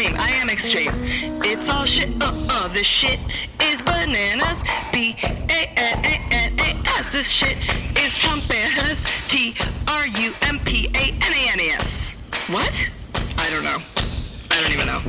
[0.00, 0.20] Extreme.
[0.20, 0.92] I am extreme.
[1.44, 2.10] It's all shit.
[2.22, 2.68] Uh uh.
[2.68, 3.18] This shit
[3.60, 4.62] is bananas.
[4.92, 7.12] B A N A N A S.
[7.12, 7.58] This shit
[7.98, 9.28] is Trumpanas.
[9.28, 9.54] T
[9.88, 12.16] R U M P A N A N A S.
[12.50, 12.90] What?
[13.36, 13.78] I don't know.
[14.50, 15.00] I don't even know.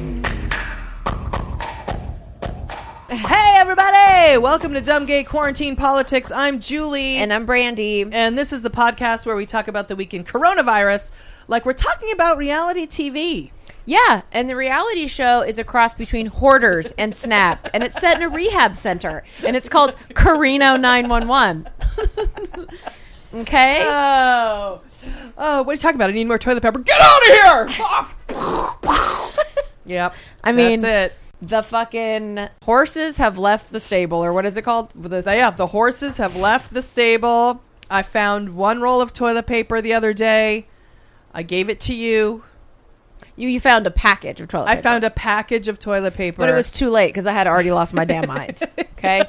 [3.12, 4.38] Hey, everybody!
[4.38, 6.32] Welcome to Dumb Gay Quarantine Politics.
[6.32, 7.16] I'm Julie.
[7.16, 8.02] And I'm Brandy.
[8.02, 11.12] and this is the podcast where we talk about the week in coronavirus
[11.48, 13.52] like we're talking about reality TV.
[13.86, 18.18] Yeah, and the reality show is a cross between Hoarders and Snapped, and it's set
[18.18, 21.68] in a rehab center, and it's called Carino 911.
[23.34, 23.82] okay?
[23.86, 24.82] Oh.
[25.38, 26.10] Oh, what are you talking about?
[26.12, 26.80] I need more toilet paper.
[26.80, 27.74] Get out of
[28.30, 29.30] here!
[29.86, 30.14] yep.
[30.44, 31.18] I mean- that's it.
[31.42, 34.92] the fucking horses have left the stable, or what is it called?
[34.96, 37.64] The, yeah, the horses have left the stable.
[37.90, 40.68] I found one roll of toilet paper the other day.
[41.34, 42.44] I gave it to you.
[43.36, 44.72] You, you found a package of toilet paper.
[44.72, 44.84] I paper.
[44.84, 46.38] found a package of toilet paper.
[46.38, 48.62] But it was too late because I had already lost my damn mind.
[49.02, 49.26] Okay.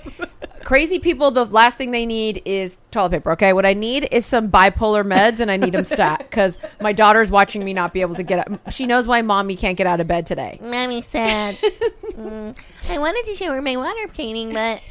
[0.64, 3.32] Crazy people, the last thing they need is toilet paper.
[3.32, 3.54] Okay.
[3.54, 7.30] What I need is some bipolar meds and I need them stat because my daughter's
[7.30, 8.70] watching me not be able to get up.
[8.70, 10.58] She knows why mommy can't get out of bed today.
[10.60, 11.56] Mommy said,
[12.12, 12.54] Mm,
[12.90, 14.82] I wanted to show her my water painting, but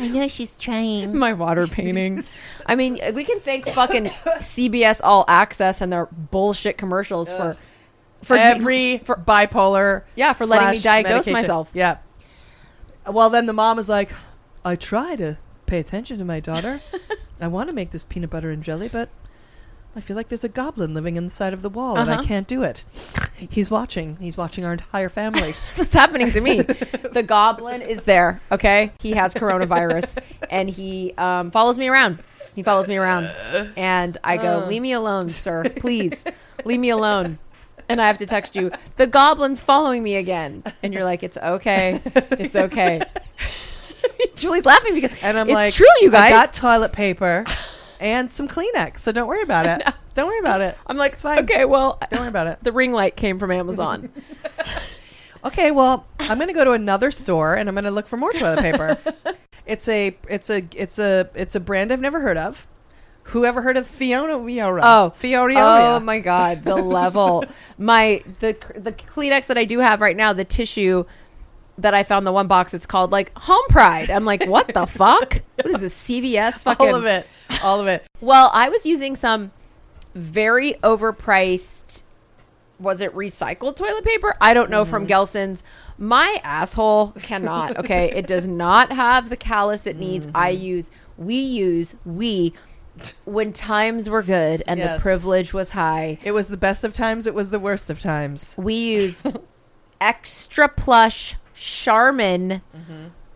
[0.00, 1.16] I know she's trying.
[1.16, 2.26] My water paintings.
[2.66, 7.56] I mean, we can thank fucking CBS All Access and their bullshit commercials for
[8.22, 10.02] for every for bipolar.
[10.14, 11.32] Yeah, for letting me diagnose medication.
[11.32, 11.70] myself.
[11.74, 11.98] Yeah.
[13.06, 14.10] Well, then the mom is like,
[14.64, 16.80] I try to pay attention to my daughter.
[17.40, 19.08] I want to make this peanut butter and jelly, but
[19.96, 22.22] I feel like there's a goblin living inside of the wall, and I Uh-huh.
[22.22, 22.84] can't do it.
[23.50, 24.16] He's watching.
[24.20, 25.52] He's watching our entire family.
[25.68, 26.60] That's what's happening to me.
[26.62, 28.40] the goblin is there.
[28.52, 30.18] Okay, he has coronavirus,
[30.48, 32.22] and he um, follows me around.
[32.54, 33.24] He follows me around,
[33.76, 35.64] and I go, "Leave me alone, sir.
[35.76, 36.22] Please,
[36.64, 37.38] leave me alone."
[37.92, 41.36] And I have to text you, "The goblin's following me again," and you're like, "It's
[41.36, 42.00] okay.
[42.32, 43.02] It's okay."
[44.36, 46.24] Julie's laughing because And I'm it's like, true, you guys.
[46.24, 47.44] I got toilet paper
[48.00, 49.94] and some Kleenex, so don't worry about it.
[50.14, 50.76] Don't worry about it.
[50.86, 51.38] I'm like, It's fine.
[51.40, 52.58] okay, well, Don't worry about it.
[52.62, 54.10] the ring light came from Amazon.
[55.44, 58.16] Okay, well, I'm going to go to another store and I'm going to look for
[58.16, 58.98] more toilet paper.
[59.66, 62.66] it's a it's a it's a it's a brand I've never heard of.
[63.24, 64.80] Who ever heard of Fiona Viora?
[64.82, 65.54] Oh, Fiona.
[65.56, 67.44] Oh my god, the level.
[67.78, 71.04] my the the Kleenex that I do have right now, the tissue
[71.78, 72.74] that I found the one box.
[72.74, 74.10] It's called like Home Pride.
[74.10, 75.42] I'm like, what the fuck?
[75.56, 76.62] What is this CVS?
[76.62, 77.26] Fucking all of it,
[77.62, 78.04] all of it.
[78.20, 79.52] Well, I was using some
[80.14, 82.02] very overpriced.
[82.78, 84.36] Was it recycled toilet paper?
[84.40, 85.12] I don't know from mm-hmm.
[85.12, 85.62] Gelson's.
[85.98, 87.76] My asshole cannot.
[87.78, 90.28] Okay, it does not have the callus it needs.
[90.34, 90.64] I mm-hmm.
[90.64, 90.90] use.
[91.16, 91.94] We use.
[92.04, 92.52] We.
[93.24, 94.96] When times were good and Yes.
[94.96, 97.26] the privilege was high, It was the best of times.
[97.26, 98.54] It was the worst of times.
[98.58, 99.36] we used
[100.00, 102.62] extra plush Charmin.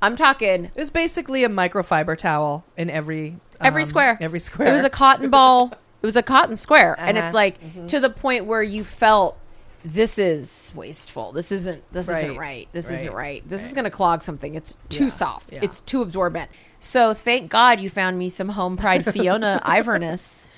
[0.03, 4.19] I'm talking It was basically a microfiber towel in every every um, square.
[4.21, 4.69] Every square.
[4.69, 5.73] It was a cotton ball.
[6.03, 7.27] It was a cotton square, and Uh-huh.
[7.27, 9.39] it's like to the point where you felt
[9.87, 11.33] this is wasteful.
[11.33, 11.83] This isn't.
[11.93, 12.39] This isn't Right.
[12.39, 12.69] right.
[12.73, 13.17] This isn't Right.
[13.17, 13.49] right.
[13.49, 14.55] This is going to clog something.
[14.57, 15.11] It's too Yeah.
[15.11, 15.53] soft.
[15.53, 15.61] Yeah.
[15.63, 16.51] It's too absorbent.
[16.81, 20.49] So thank God you found me some home pride Fiona Iverness.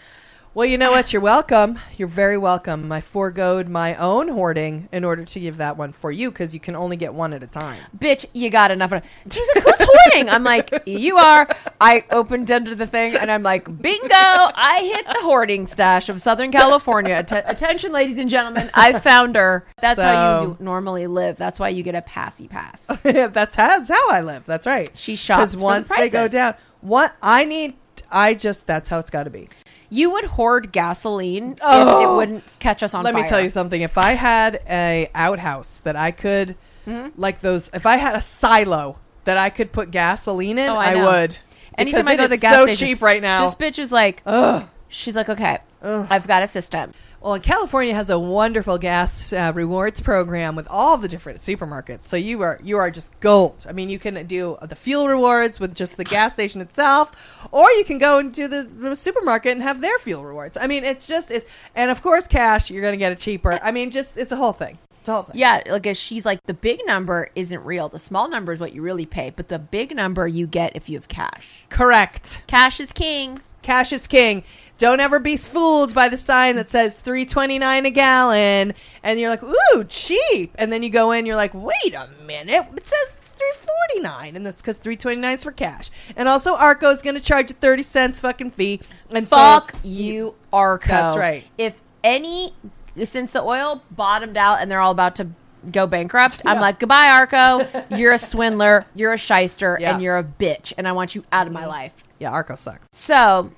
[0.55, 1.13] Well, you know what?
[1.13, 1.79] You're welcome.
[1.99, 2.91] You're very welcome.
[2.91, 6.59] I foregoed my own hoarding in order to give that one for you because you
[6.59, 7.79] can only get one at a time.
[7.97, 8.91] Bitch, you got enough.
[9.31, 10.31] She's like, who's hoarding?
[10.31, 11.49] I'm like, you are.
[11.81, 14.09] I opened under the thing and I'm like, bingo!
[14.11, 17.15] I hit the hoarding stash of Southern California.
[17.15, 19.67] Atten- attention, ladies and gentlemen, I found her.
[19.83, 21.37] That's how you do normally live.
[21.37, 22.81] That's why you get a passy pass.
[23.03, 24.47] that's, how, that's how I live.
[24.47, 24.91] That's right.
[24.95, 27.75] She shops the once they go down, what I need,
[28.11, 29.49] I just that's how it's got to be.
[29.91, 32.13] You would hoard gasoline if Oh.
[32.13, 33.13] it wouldn't catch us on fire.
[33.13, 33.23] Let fire.
[33.25, 33.81] me tell you something.
[33.81, 36.57] If I had a outhouse that I could,
[36.87, 37.21] Mm-hmm.
[37.21, 40.93] like those, if I had a silo that I could put gasoline in, Oh, I
[40.93, 41.37] I, would.
[41.77, 43.45] Anytime I go to the gas so station, cheap right now.
[43.47, 44.67] This bitch is like, Ugh.
[44.89, 46.07] she's like, okay, Ugh.
[46.09, 46.93] I've got a system.
[47.21, 52.05] Well, and California has a wonderful gas uh, rewards program with all the different supermarkets.
[52.05, 53.67] So you are you are just gold.
[53.69, 57.69] I mean, you can do the fuel rewards with just the gas station itself, or
[57.73, 60.57] you can go into the supermarket and have their fuel rewards.
[60.57, 61.45] I mean, it's just is,
[61.75, 62.71] and of course, cash.
[62.71, 63.59] You're going to get it cheaper.
[63.63, 64.79] I mean, just it's a whole thing.
[65.01, 65.41] It's a whole thing.
[65.41, 67.89] Yeah, like she's like the big number isn't real.
[67.89, 70.89] The small number is what you really pay, but the big number you get if
[70.89, 71.65] you have cash.
[71.69, 72.45] Correct.
[72.47, 73.41] Cash is king.
[73.61, 74.45] Cash is king.
[74.79, 79.19] Don't ever be fooled by the sign that says three twenty nine a gallon, and
[79.19, 80.55] you're like, ooh, cheap.
[80.55, 84.37] And then you go in, you're like, wait a minute, it says three forty nine,
[84.37, 85.91] and that's because three twenty nine is for cash.
[86.17, 88.81] And also, Arco is going to charge you thirty cents fucking fee.
[89.11, 90.89] And Fuck so, you, Arco.
[90.89, 91.45] That's right.
[91.59, 92.55] If any,
[93.03, 95.29] since the oil bottomed out and they're all about to
[95.73, 97.67] go bankrupt, I'm like, goodbye, Arco.
[97.97, 98.87] You're a swindler.
[98.95, 99.95] You're a shyster, Yeah.
[99.95, 101.69] and you're a bitch, and I want you out of my mm-hmm.
[101.69, 101.95] life.
[102.21, 102.89] Yeah, Arco sucks.
[102.93, 103.53] So,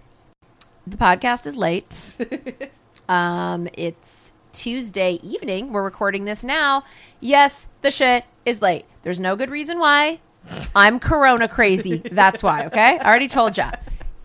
[0.91, 2.17] the podcast is late.
[3.09, 5.73] um, it's Tuesday evening.
[5.73, 6.85] We're recording this now.
[7.21, 8.85] Yes, the shit is late.
[9.03, 10.21] There's no good reason why.
[10.75, 11.99] I'm Corona crazy.
[11.99, 12.67] That's why.
[12.67, 13.71] Okay, I already told ya.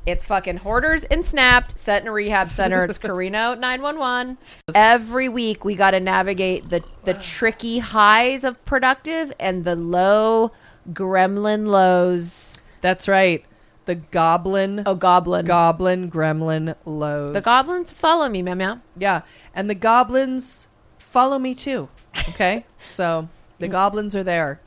[0.06, 1.80] It's fucking hoarders and snapped.
[1.80, 2.84] Set in a rehab center.
[2.86, 4.38] It's Carino nine one one.
[4.74, 10.52] Every week we got to navigate the the tricky highs of productive and the low
[10.92, 12.58] gremlin lows.
[12.82, 13.44] That's right.
[13.86, 15.46] The goblin, Oh, goblin.
[15.46, 17.34] goblin, gremlin lows.
[17.34, 18.80] the goblins follow me, meow meow.
[18.98, 19.22] Yeah,
[19.54, 20.68] and the goblins
[20.98, 21.90] follow me too.
[22.30, 23.30] Okay, so
[23.60, 24.60] the goblins are there.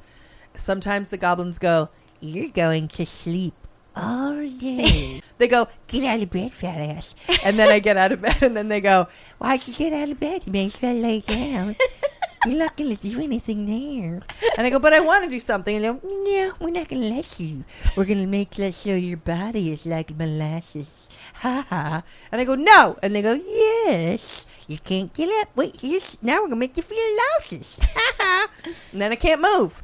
[0.55, 1.89] Sometimes the goblins go.
[2.21, 3.55] You're going to sleep
[3.97, 5.21] all day.
[5.39, 7.15] They go, get out of bed, fat ass.
[7.45, 9.07] and then I get out of bed, and then they go,
[9.39, 10.43] Why'd you get out of bed?
[10.47, 11.77] You may as well lay down.
[12.47, 14.23] You're not going to do anything there.
[14.57, 15.75] and I go, but I want to do something.
[15.77, 17.65] And they go, No, we're not going to let you.
[17.97, 20.87] We're going to make that so your body is like molasses.
[21.35, 22.03] Ha ha.
[22.33, 24.47] and I go, no, And they go, Yes.
[24.67, 25.57] You can't get up.
[25.57, 27.79] Wait, here's, now we're going to make you feel nauseous.
[27.97, 28.49] Ha ha.
[28.93, 29.83] and then I can't move.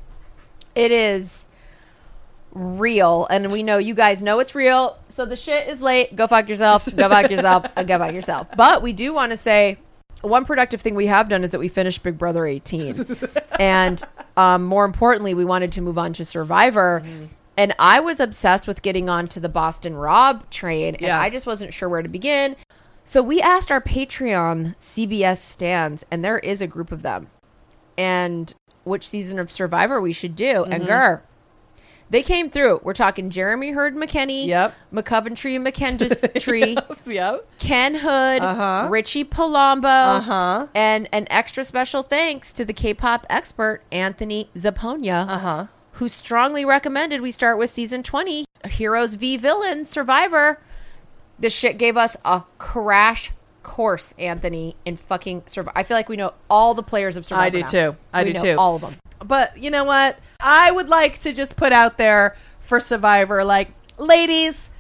[0.75, 1.47] it is
[2.53, 6.29] real and we know you guys know it's real so the shit is late go
[6.29, 9.77] fuck yourself go fuck yourself go fuck yourself but we do want to say
[10.25, 13.07] one productive thing we have done is that we finished big brother 18
[13.61, 14.03] and
[14.37, 17.03] um, more importantly we wanted to move on to survivor.
[17.57, 21.21] And i was obsessed with getting onto the boston rob train and Yeah.
[21.21, 22.57] i just wasn't sure where to begin.
[23.05, 27.29] So we asked our patreon cbs stands and there is a group of them.
[27.97, 30.65] And which season of Survivor we should do.
[30.65, 31.23] And Gur,
[32.15, 32.79] they came through.
[32.85, 34.73] We're talking Jeremy Hurd McKinney, Yep.
[34.93, 37.49] McCoventry and McKendree, Yep.
[37.59, 38.87] Ken Hood, Uh-huh.
[38.89, 40.67] Richie Palumbo, Uh-huh.
[40.77, 45.67] and an extra special thanks to the K-pop expert Anthony Zaponia, Uh-huh.
[45.95, 50.61] who strongly recommended we start with season 20, Heroes v Villains Survivor.
[51.37, 53.33] This shit gave us a crash
[53.65, 55.77] course, Anthony, in fucking Survivor.
[55.77, 57.45] I feel like we know all the players of Survivor.
[57.47, 57.71] I do now.
[57.71, 57.97] too.
[58.13, 58.57] I We do know too.
[58.59, 58.97] All of them.
[59.25, 60.19] But you know what?
[60.41, 64.71] I would like to just put out there for Survivor, like, ladies,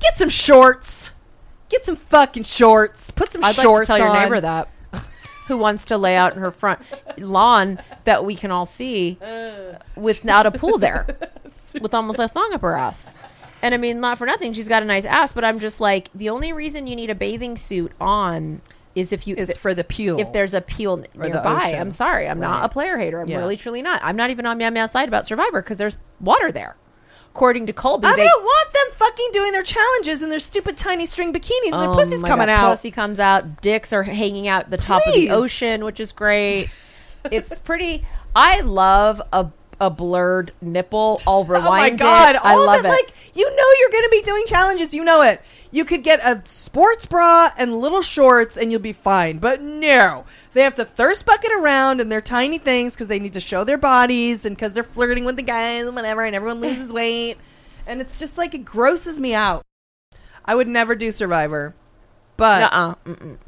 [0.00, 1.12] get some shorts.
[1.68, 3.10] Get some fucking shorts.
[3.10, 4.22] Put some I'd like to shorts tell your on.
[4.22, 4.68] neighbor that.
[5.48, 6.80] Who wants to lay out in her front
[7.18, 9.78] lawn that we can all see uh.
[9.96, 11.06] without a pool there,
[11.80, 13.16] with almost a thong up her ass.
[13.62, 16.10] And I mean, not for nothing, she's got a nice ass, but I'm just like,
[16.14, 18.60] the only reason you need a bathing suit on
[18.94, 20.18] is if you It's for the peel.
[20.18, 21.74] if there's a peel Or nearby.
[21.78, 23.20] I'm sorry, I'm not a player hater.
[23.20, 23.38] I'm Yeah.
[23.38, 24.00] really truly not.
[24.04, 26.76] I'm not even on Meow side about Survivor because there's water there.
[27.34, 30.76] According to Colby, I they don't want them fucking doing their challenges in their stupid
[30.76, 32.70] tiny string bikinis and their Oh pussy's my coming God, out.
[32.72, 33.62] Pussy comes out.
[33.62, 36.68] Dicks are hanging out the top of the ocean, which is great.
[37.30, 38.04] it's pretty.
[38.36, 39.46] I love a
[39.80, 41.20] a blurred nipple.
[41.26, 42.36] I'll rewind Oh my god!
[42.36, 42.44] it.
[42.44, 42.88] I all love of it.
[42.88, 44.94] Like you know, you're going to be doing challenges.
[44.94, 45.40] You know it.
[45.70, 49.38] You could get a sports bra and little shorts, and you'll be fine.
[49.38, 53.32] But no, they have to thirst bucket around in their tiny things because they need
[53.32, 56.60] to show their bodies and because they're flirting with the guys and whatever, and everyone
[56.60, 57.36] loses weight.
[57.86, 59.64] And it's just like it grosses me out.
[60.44, 61.74] I would never do Survivor,
[62.36, 63.38] but mm-mm.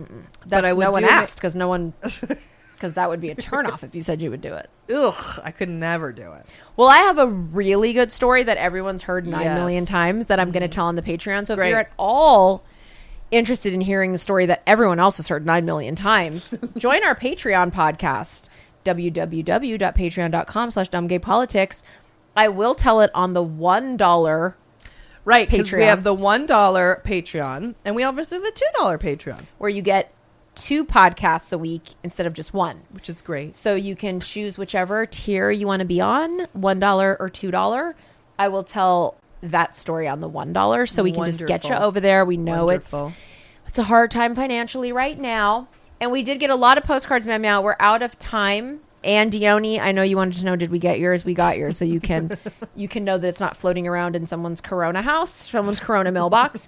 [0.47, 1.93] That's I would no one asked because no one
[2.75, 4.69] because that would be a turnoff if you said you would do it.
[4.95, 6.47] ugh, I could never do it.
[6.76, 9.59] Well, I have a really good story that everyone's heard nine Yes.
[9.59, 10.75] million times that I'm going to mm-hmm.
[10.75, 11.47] tell on the Patreon.
[11.47, 12.64] So if you're at all
[13.31, 17.14] interested in hearing the story that everyone else has heard nine million times, join our
[17.14, 18.49] Patreon podcast,
[18.85, 21.83] www.patreon.com slash dumbgaypolitics.
[22.37, 24.57] I will tell it on the one dollar
[25.26, 28.99] Right, because we have the one dollar Patreon, and we also have a two dollar
[28.99, 30.12] Patreon, where you get
[30.54, 32.82] two podcasts a week instead of just one.
[32.90, 33.54] which is great.
[33.54, 37.50] So you can choose whichever tier you want to be on, one dollar or two
[37.50, 37.96] dollar.
[38.38, 41.75] I will tell that story on the one dollar, so we can just get you
[41.75, 42.25] over there.
[42.25, 43.08] We know Wonderful.
[43.08, 43.16] it's
[43.68, 45.68] it's a hard time financially right now,
[46.00, 47.42] And we did get a lot of postcards, Mem.
[47.42, 48.80] Now we're out of time.
[49.02, 51.26] And Dione, I know you wanted to know, did we get yours?
[51.26, 52.38] We got yours, so you can
[52.76, 56.66] you can know that it's not floating around in someone's Corona house, someone's Corona mailbox.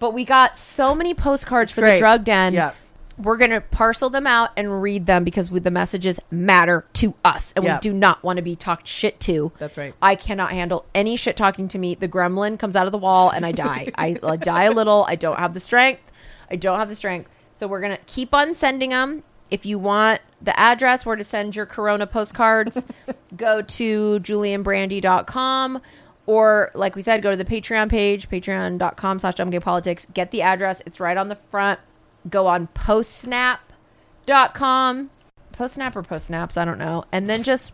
[0.00, 2.54] But we got so many postcards for the drug den.
[2.54, 2.72] Yeah.
[3.18, 7.52] We're gonna parcel them out and read them because we, the messages matter to us,
[7.56, 7.74] and Yeah.
[7.76, 9.52] we do not want to be talked shit to.
[9.58, 9.94] That's right.
[10.02, 11.94] I cannot handle any shit talking to me.
[11.94, 13.90] The gremlin comes out of the wall and I die.
[13.96, 15.04] I like, die a little.
[15.08, 16.02] I don't have the strength.
[16.50, 17.30] I don't have the strength.
[17.54, 19.22] So we're gonna keep on sending them.
[19.50, 22.84] If you want the address where to send your Corona postcards,
[23.36, 25.80] go to julieandbrandy.com
[26.26, 30.06] or like we said, go to the Patreon page, patreon.com slash politics.
[30.12, 30.82] Get the address.
[30.84, 31.80] It's right on the front.
[32.28, 35.10] Go on postsnap.com.
[35.52, 37.04] Postsnap or postsnaps, I don't know.
[37.12, 37.72] And then just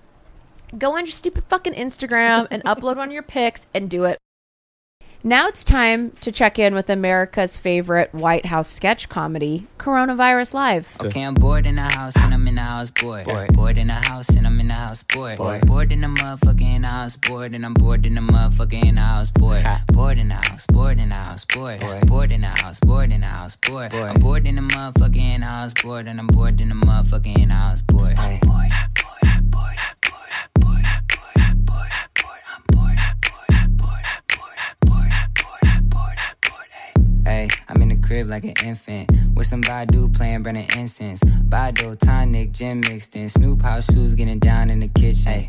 [0.79, 4.19] go on your stupid fucking Instagram and upload one of your pics and do it.
[5.25, 10.97] Now it's time to check in with America's favorite White House sketch comedy, Coronavirus Live.
[11.00, 13.26] Okay, I'm bored in the house and I'm in the house bored.
[13.26, 15.38] Bored, bored in the house and I'm in the house bored.
[15.38, 19.64] Bored, bored in the motherfucking house bored and I'm bored in the motherfucking house bored.
[19.93, 21.79] Bored in the house, bored in the house bored.
[22.09, 23.95] Bored in the house, bored in the house bored.
[23.95, 28.17] I'm bored in the motherfucking house bored and I'm bored in the motherfucking house bored.
[28.19, 29.76] I'm bored, bored, bored,
[30.61, 31.93] bored, bored, bored, bored,
[37.25, 41.21] Hey, I'm in the crib like an infant with some Badu playing burning incense.
[41.21, 43.29] Badu, tonic, gin mixed in.
[43.29, 45.47] Snoop house shoes getting down in the kitchen.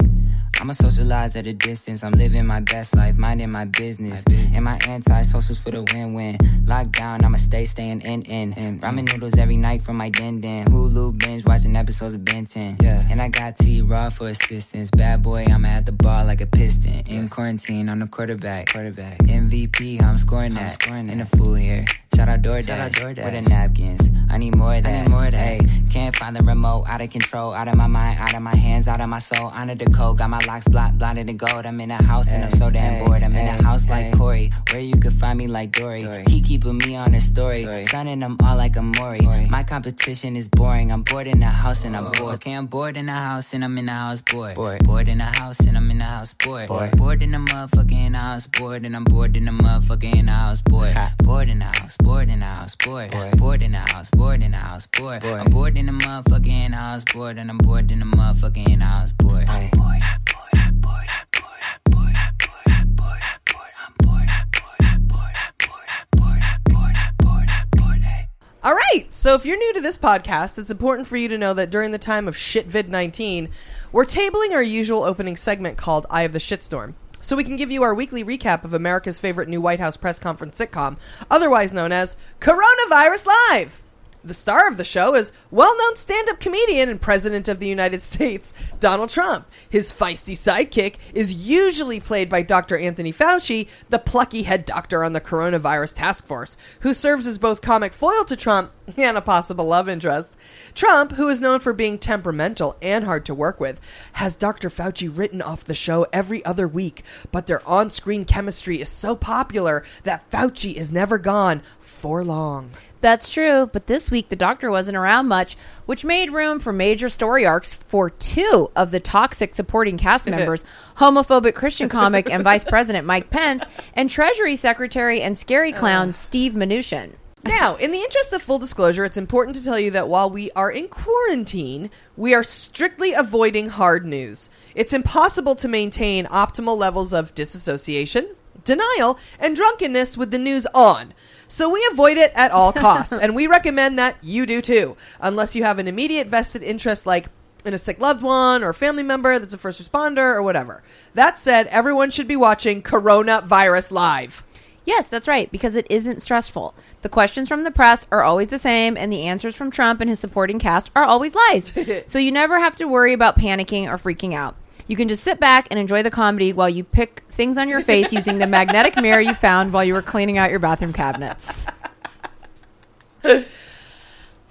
[0.64, 2.06] I'ma socialize at a distance.
[2.06, 4.24] I'm living my best life, minding my business.
[4.54, 6.38] And my anti-socials for the win-win.
[6.64, 8.80] Lockdown, I'ma stay staying in in.
[8.80, 10.66] Ramen noodles every night from my den den.
[10.68, 12.78] Hulu binge watching episodes of Ben 10.
[12.82, 13.06] Yeah.
[13.12, 14.90] And I got T Raw for assistance.
[14.90, 17.04] Bad boy, I'm at the bar like a piston.
[17.08, 18.72] In quarantine, I'm the quarterback.
[18.72, 19.18] Quarterback.
[19.18, 20.72] MVP, I'm scoring that.
[20.72, 21.84] scoring in the fool here.
[22.16, 22.68] Shout out DoorDash.
[22.68, 23.26] Shout out DoorDash.
[23.26, 24.12] With the napkins.
[24.30, 24.94] I need more of that.
[24.94, 25.38] I need more of that.
[25.38, 25.60] Hey,
[25.92, 26.86] can't find the remote.
[26.88, 27.54] Out of control.
[27.54, 28.20] Out of my mind.
[28.20, 28.88] Out of my hands.
[28.88, 29.52] Out of my soul.
[29.54, 30.18] Under the code.
[30.18, 30.98] Got my locks blocked.
[30.98, 31.66] Blinded in gold.
[31.66, 33.24] I'm in a house and I'm so damn bored.
[33.24, 34.52] I'm in a house like Corey.
[34.72, 36.08] Where you could find me like Dory.
[36.28, 37.84] He keeping me on his story.
[37.86, 39.48] Sunning them all like a Maury.
[39.50, 40.92] My competition is boring.
[40.92, 42.36] I'm bored in the house and I'm bored.
[42.36, 44.56] Okay, I'm bored in the house and I'm in the house bored.
[44.56, 46.68] Bored, bored in the house and I'm in the house bored.
[46.68, 50.96] Bored, bored in the motherfucking house bored and I'm bored in the motherfucking house bored.
[51.24, 53.12] Bored in the house, bored in the house bored.
[53.38, 55.24] Bored in the house, bored in the house bored.
[55.24, 59.48] I'm bored in the motherfucking house bored and I'm bored in the motherfucking house bored.
[59.48, 61.56] I'm bored, bored, bored, bored,
[61.86, 63.74] bored, bored, bored, bored.
[63.80, 65.84] I'm bored, bored, bored, bored,
[66.18, 68.02] bored, bored, bored, bored.
[68.04, 68.28] Hey.
[68.64, 69.06] All right.
[69.10, 71.92] So if you're new to this podcast, it's important for you to know that during
[71.92, 73.50] the time of shitvid 19,
[73.94, 76.96] we're tabling our usual opening segment called Eye of the Shitstorm.
[77.24, 80.20] So we can give you our weekly recap of America's favorite new White House press
[80.20, 80.98] conference sitcom,
[81.32, 83.83] otherwise known as Coronavirus Live.
[84.26, 87.68] The star of the show is well known stand up comedian and President of the
[87.68, 89.50] United States, Donald Trump.
[89.70, 92.78] His feisty sidekick is usually played by Dr.
[92.78, 97.62] Anthony Fauci, the plucky head doctor on the coronavirus task force, who serves as both
[97.62, 100.34] comic foil to Trump and a possible love interest.
[100.74, 103.82] Trump, who is known for being temperamental and hard to work with,
[104.14, 104.70] has Dr.
[104.70, 107.04] Fauci written off the show every other week,
[107.34, 112.72] but their on screen chemistry is so popular that Fauci is never gone for long.
[113.04, 117.10] That's true, but this week the doctor wasn't around much, which made room for major
[117.10, 120.64] story arcs for two of the toxic supporting cast members
[120.96, 126.54] homophobic Christian comic and Vice President Mike Pence, and Treasury Secretary and scary clown Steve
[126.54, 127.12] Mnuchin.
[127.44, 130.50] Now, in the interest of full disclosure, it's important to tell you that while we
[130.52, 134.50] are in quarantine, we are strictly avoiding hard news.
[134.76, 141.14] It's impossible to maintain optimal levels of disassociation, denial, and drunkenness with the news on.
[141.48, 145.56] So we avoid it at all costs, and we recommend that you do too, unless
[145.56, 147.28] you have an immediate vested interest like
[147.66, 150.84] in a sick loved one or family member that's a first responder or whatever.
[151.14, 154.44] That said, everyone should be watching Coronavirus Live.
[154.86, 156.76] Yes, that's right, because it isn't stressful.
[157.04, 160.10] The questions from the press are always the same, and the answers from Trump and
[160.10, 161.74] his supporting cast are always lies.
[162.08, 164.56] so you never have to worry about panicking or freaking out.
[164.88, 167.82] You can just sit back and enjoy the comedy while you pick things on your
[167.92, 171.66] face using the magnetic mirror you found while you were cleaning out your bathroom cabinets.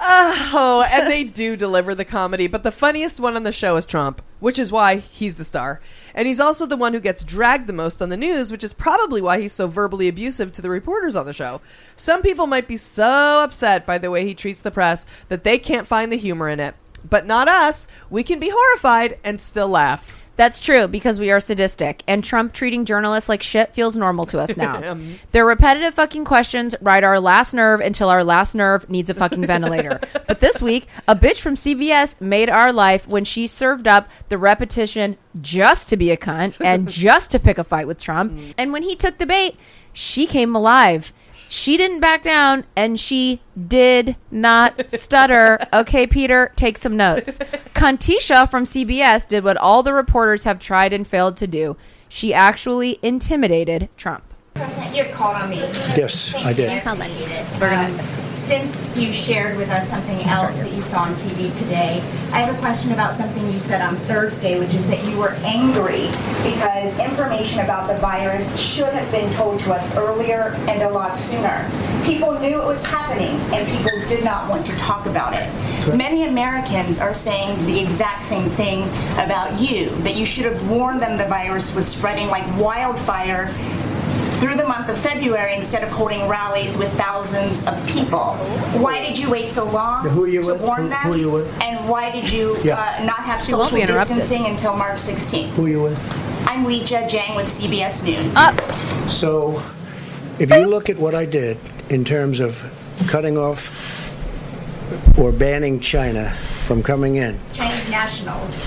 [0.05, 3.87] Oh, and they do deliver the comedy, but the funniest one on the show is
[3.87, 5.81] Trump, which is why he's the star.
[6.13, 8.73] And he's also the one who gets dragged the most on the news, which is
[8.73, 11.61] probably why he's so verbally abusive to the reporters on the show.
[11.95, 15.57] Some people might be so upset by the way he treats the press that they
[15.57, 16.75] can't find the humor in it.
[17.09, 17.87] But not us.
[18.11, 20.17] We can be horrified and still laugh.
[20.43, 24.41] That's true because we are sadistic, and Trump treating journalists like shit feels normal to
[24.41, 24.83] us now.
[24.93, 29.15] Um, Their repetitive fucking questions ride our last nerve until our last nerve needs a
[29.15, 30.01] fucking ventilator.
[30.27, 34.39] But this week, a bitch from CBS made our life when she served up the
[34.39, 38.33] repetition just to be a cunt and just to pick a fight with Trump.
[38.33, 38.55] Mm.
[38.59, 39.57] And when he took the bait,
[39.93, 41.13] she came alive.
[41.53, 45.59] She didn't back down and she did not stutter.
[45.75, 47.39] Okay, Peter, take some notes.
[47.75, 51.77] Kantisha from CBS did what all the reporters have tried and failed to do.
[52.09, 54.25] She actually intimidated Trump.
[54.55, 55.57] President, you called on me.
[55.57, 56.71] Yes, I did.
[56.71, 58.23] And unmuted.
[58.23, 61.99] Um, since you shared with us something else that you saw on TV today,
[62.33, 65.33] I have a question about something you said on Thursday, which is that you were
[65.45, 66.09] angry
[66.43, 71.17] because information about the virus should have been told to us earlier and a lot
[71.17, 71.71] sooner.
[72.05, 75.97] People knew it was happening and people did not want to talk about it.
[75.97, 78.83] Many Americans are saying the exact same thing
[79.25, 83.47] about you, that you should have warned them the virus was spreading like wildfire
[84.43, 88.35] through the month of February instead of holding rallies with thousands of people.
[88.83, 90.61] Why did you wait so long Who are you to with?
[90.63, 90.99] warn Who- them?
[91.03, 91.61] who are you with?
[91.63, 92.75] And why did you Yeah.
[92.75, 95.51] uh, not have She social be distancing until March 16th?
[95.55, 95.99] Who are you with?
[96.49, 98.35] I'm Weijia Jiang with CBS News.
[99.07, 99.63] So,
[100.41, 101.57] if you look at what I did
[101.89, 102.61] in terms of
[103.07, 103.71] cutting off
[105.17, 106.31] or banning China
[106.67, 108.59] from coming in, Chinese nationals.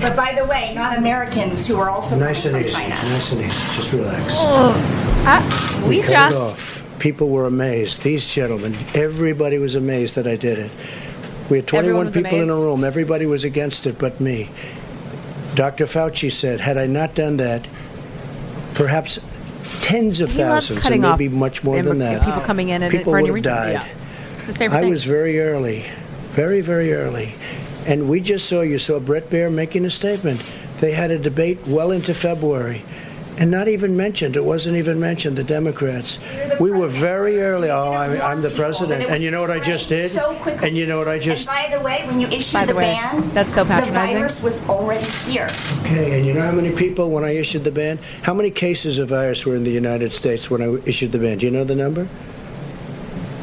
[0.00, 2.94] But by the way, not Americans who are also nice and coming easy, China.
[2.94, 5.01] nice and easy, just relax.
[5.24, 6.82] Ah, We cut it off.
[6.98, 8.02] People were amazed.
[8.02, 10.70] These gentlemen, everybody was amazed that I did it.
[11.50, 12.84] We had 21 was people in a room.
[12.84, 14.50] Everybody was against it but me.
[15.54, 15.84] Dr.
[15.84, 17.66] Fauci said, had I not done that,
[18.74, 19.18] perhaps
[19.82, 23.12] tens of He thousands, and maybe much more than that, people coming in and people
[23.12, 23.80] for any would have reason.
[23.82, 23.90] died.
[24.38, 24.90] It's his favorite I thing.
[24.90, 25.84] was very early,
[26.30, 27.34] very, very early.
[27.86, 30.40] And we just saw, you saw Bret Baier making a statement.
[30.78, 32.82] They had a debate well into February.
[33.38, 36.18] And not even mentioned, it wasn't even mentioned, the Democrats.
[36.60, 37.70] We were very early.
[37.70, 39.02] Oh, I'm, I'm the president.
[39.02, 40.10] it And you know what I just did?
[40.10, 40.68] So quickly.
[40.68, 41.48] And you know what I just.
[41.48, 44.14] And by the way, when you issued By the the, way, ban, that's so patronizing.
[44.14, 45.48] the virus was already here.
[45.80, 48.98] Okay, and you know how many people, when I issued the ban, how many cases
[48.98, 51.38] of virus were in the United States when I issued the ban?
[51.38, 52.06] Do you know the number?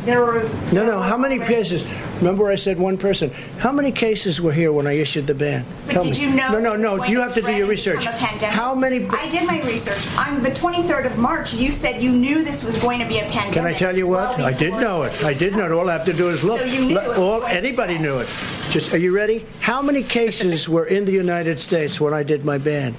[0.10, 1.00] There was No, no.
[1.02, 1.84] How many cases?
[2.18, 3.30] Remember, I said one person.
[3.60, 5.66] How many cases were here when I issued the ban?
[5.86, 6.24] But Tell did me.
[6.24, 6.52] you know?
[6.54, 7.04] No, no, no.
[7.06, 8.06] You have to do your research.
[8.06, 8.56] a pandemic?
[8.56, 9.08] How many?
[9.10, 10.02] I did my research.
[10.18, 13.24] On the 23rd of March, you said you knew this was going to be a
[13.24, 13.54] pandemic.
[13.54, 14.38] Can I tell you what?
[14.38, 15.24] well I did know it.
[15.24, 15.72] I did know it.
[15.72, 16.60] All I have to do is look.
[16.60, 18.28] So you knew Let- it was all, anybody knew it.
[18.72, 19.46] Just, are you ready?
[19.62, 22.96] How many cases were in the United States when I did my ban?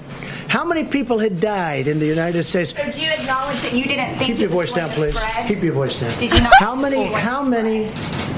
[0.47, 2.71] How many people had died in the United States?
[2.75, 5.17] So do you acknowledge that you didn't think Keep your voice down, please.
[5.17, 5.47] spread?
[5.47, 6.17] Keep your voice down.
[6.19, 6.95] Did you not How many?
[6.97, 7.85] think it was How many?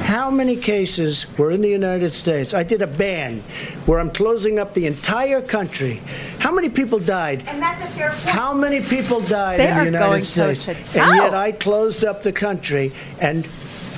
[0.04, 2.54] How many cases were in the United States?
[2.54, 3.42] I did a ban
[3.86, 6.02] where I'm closing up the entire country.
[6.40, 7.44] How many people died?
[7.48, 8.22] And that's a fair point.
[8.24, 10.66] How many people died They in the United going States?
[10.66, 11.00] toe-to-toe.
[11.02, 13.48] And yet I closed up the country and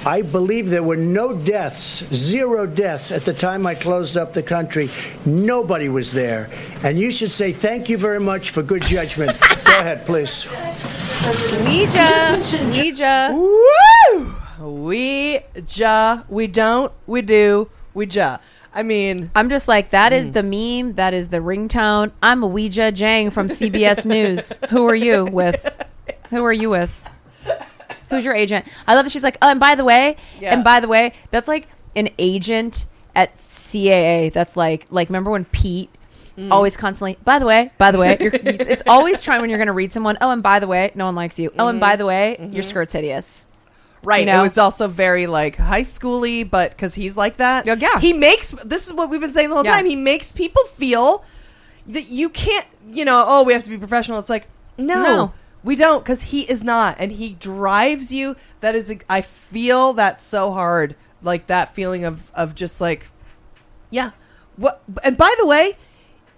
[0.05, 4.43] I believe there were no deaths, zero deaths at the time I closed up the
[4.43, 4.89] country.
[5.25, 6.49] Nobody was there.
[6.83, 9.31] And you should say thank you very much for good judgment.
[9.65, 10.45] Go ahead, please.
[11.65, 12.39] Ouija.
[12.71, 13.29] Ouija.
[13.33, 14.35] Woo!
[14.59, 15.39] We
[15.75, 18.37] ja, we don't, we do, we ja.
[18.73, 20.15] I mean, I'm just like, that Mm.
[20.17, 20.93] is the meme.
[20.95, 22.11] That is the ringtone.
[22.21, 24.53] I'm a Weijia Jiang from CBS News.
[24.69, 25.65] Who are you with?
[26.29, 26.93] Who are you with?
[28.09, 28.65] Who's your agent?
[28.87, 30.53] I love that she's like, oh, and by the way, Yeah.
[30.53, 34.31] and by the way, that's like an agent at CAA.
[34.31, 35.89] That's like, like, remember when Pete
[36.37, 36.51] Mm.
[36.51, 39.57] always constantly, by the way, by the way, you're, it's, it's always trying when you're
[39.57, 41.49] going to read someone, oh, and by the way, no one likes you.
[41.57, 41.79] Oh, and Mm-hmm.
[41.79, 43.47] by the way, your skirt's hideous.
[44.03, 44.19] right?
[44.19, 44.39] You know?
[44.39, 48.01] It was also very like high schooly, but because he's like that, Yeah, yeah.
[48.01, 49.75] He makes this is what we've been saying the whole Yeah.
[49.75, 49.85] time.
[49.85, 51.23] He makes people feel
[51.87, 54.19] that you can't, you know, oh, we have to be professional.
[54.19, 55.03] It's like no.
[55.03, 55.33] No.
[55.65, 58.35] We don't because he is not, and he drives you.
[58.61, 63.09] That is, I feel that so hard, like that feeling of of just like,
[63.89, 64.11] yeah,
[64.55, 64.81] what?
[65.03, 65.77] And by the way,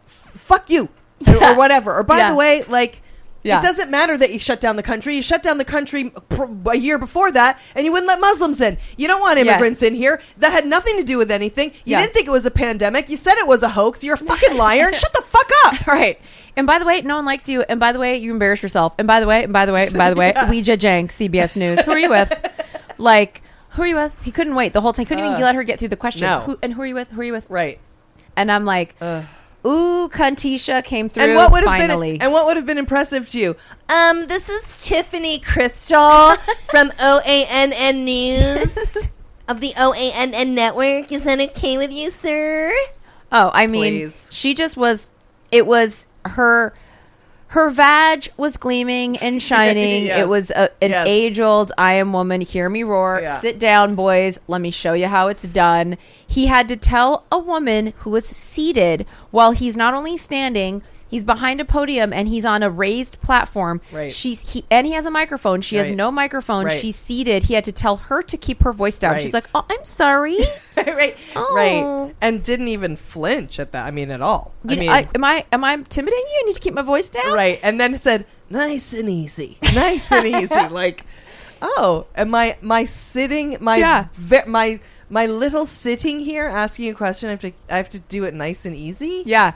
[0.07, 0.89] f- fuck you,
[1.27, 1.51] or- Yeah.
[1.53, 1.93] or whatever.
[1.95, 2.29] Or by Yeah.
[2.31, 3.01] the way, like,
[3.47, 3.59] Yeah.
[3.59, 5.15] it doesn't matter that you shut down the country.
[5.15, 8.61] You shut down the country pr- a year before that, and you wouldn't let Muslims
[8.61, 8.77] in.
[8.97, 9.43] You don't want Yeah.
[9.53, 10.21] immigrants in here.
[10.37, 11.71] That had nothing to do with anything.
[11.85, 12.01] You Yeah.
[12.01, 13.09] didn't think it was a pandemic.
[13.09, 14.03] You said it was a hoax.
[14.03, 14.91] You're a fucking liar.
[14.93, 15.87] Shut the fuck up.
[15.87, 16.19] Right.
[16.55, 17.61] And by the way, no one likes you.
[17.69, 18.93] And by the way, you embarrass yourself.
[18.97, 20.47] And by the way, and by the way, and by the way, Yeah.
[20.47, 21.79] Weijia Jiang, CBS News.
[21.81, 22.33] Who are you with?
[22.97, 24.15] like, who are you with?
[24.23, 25.05] He couldn't wait the whole time.
[25.05, 26.21] Couldn't even uh, let her get through the question.
[26.21, 26.39] No.
[26.41, 27.09] Who, and who are you with?
[27.11, 27.47] Who are you with?
[27.49, 27.79] Right.
[28.35, 29.23] And I'm like, Ugh.
[29.67, 32.13] Ooh, Kantisha came through And what would have finally.
[32.13, 33.55] been and what would have been impressive to you?
[33.89, 36.35] Um, this is Tiffany Crystal
[36.71, 39.07] from OANN News
[39.47, 41.11] of the OANN network.
[41.11, 42.71] Is that okay with you, sir?
[43.31, 44.29] oh, I mean, Please.
[44.31, 45.09] she just was
[45.51, 46.73] it was her
[47.49, 50.05] her vag was gleaming and shining.
[50.07, 50.19] Yes.
[50.19, 51.07] It was a, an Yes.
[51.07, 53.19] age old I am woman, hear me roar.
[53.21, 53.39] Yeah.
[53.39, 54.37] Sit down, boys.
[54.47, 55.97] Let me show you how it's done.
[56.27, 61.23] He had to tell a woman who was seated while he's not only standing, he's
[61.23, 63.81] behind a podium and he's on a raised platform.
[63.91, 64.11] Right.
[64.13, 65.61] She's he and he has a microphone.
[65.61, 66.65] She has no microphone.
[66.65, 66.79] Right.
[66.79, 67.45] She's seated.
[67.45, 69.19] He had to tell her to keep her voice down.
[69.19, 70.37] She's like, "Oh, I'm sorry."
[70.77, 71.53] right, Oh.
[71.55, 73.85] right, and didn't even flinch at that.
[73.85, 74.53] I mean, at all.
[74.63, 76.39] You I know, mean, I, am I am I intimidating you?
[76.43, 77.33] I need to keep my voice down.
[77.33, 81.03] right, and then said, "Nice and easy, nice and easy." like,
[81.61, 84.07] oh, and my my sitting, my Yeah.
[84.13, 87.29] ve- my my little sitting here asking a question.
[87.29, 89.23] I have to I have to do it nice and easy.
[89.25, 89.53] Yeah.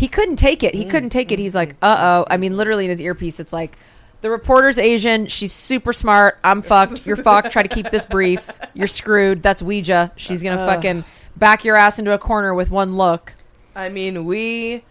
[0.00, 0.74] He couldn't take it.
[0.74, 1.38] He Mm, couldn't take it.
[1.38, 2.26] He's like, uh oh.
[2.30, 3.76] I mean, literally in his earpiece, it's like,
[4.22, 5.26] the reporter's Asian.
[5.28, 6.38] She's super smart.
[6.42, 7.06] I'm fucked.
[7.06, 7.50] You're fucked.
[7.52, 8.50] Try to keep this brief.
[8.74, 9.42] You're screwed.
[9.42, 10.12] That's Ouija.
[10.16, 11.04] She's going to fucking
[11.36, 13.34] back your ass into a corner with one look.
[13.76, 14.84] I mean, we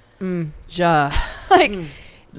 [0.70, 1.12] ja.
[1.50, 1.74] Like,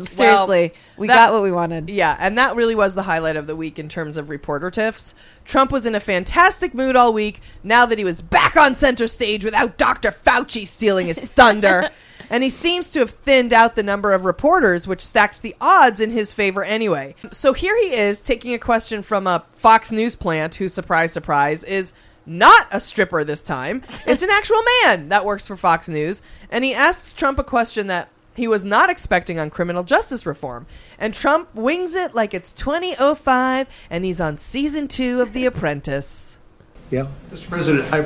[0.05, 1.91] seriously, we that- got what we wanted.
[1.91, 5.15] Yeah, and that really was the highlight of the week in terms of reporter tiffs.
[5.45, 9.09] Trump was in a fantastic mood all week now that he was back on center
[9.09, 10.11] stage without Dr.
[10.13, 11.91] Fauci stealing his thunder.
[12.31, 16.01] and he seems to have thinned out the number of reporters, which stacks the odds
[16.01, 17.17] in his favor anyway.
[17.33, 21.65] So here he is taking a question from a Fox News plant who, surprise, surprise,
[21.65, 21.93] is
[22.25, 23.83] not a stripper this time.
[24.07, 26.23] It's an actual man that works for Fox News.
[26.51, 30.67] And he asks Trump a question that he was not expecting on criminal justice reform.
[30.99, 36.30] And Trump wings it like it's 2005 and he's on season two of The Apprentice.
[36.91, 37.07] Yeah.
[37.33, 37.49] Mr.
[37.49, 38.01] President, I,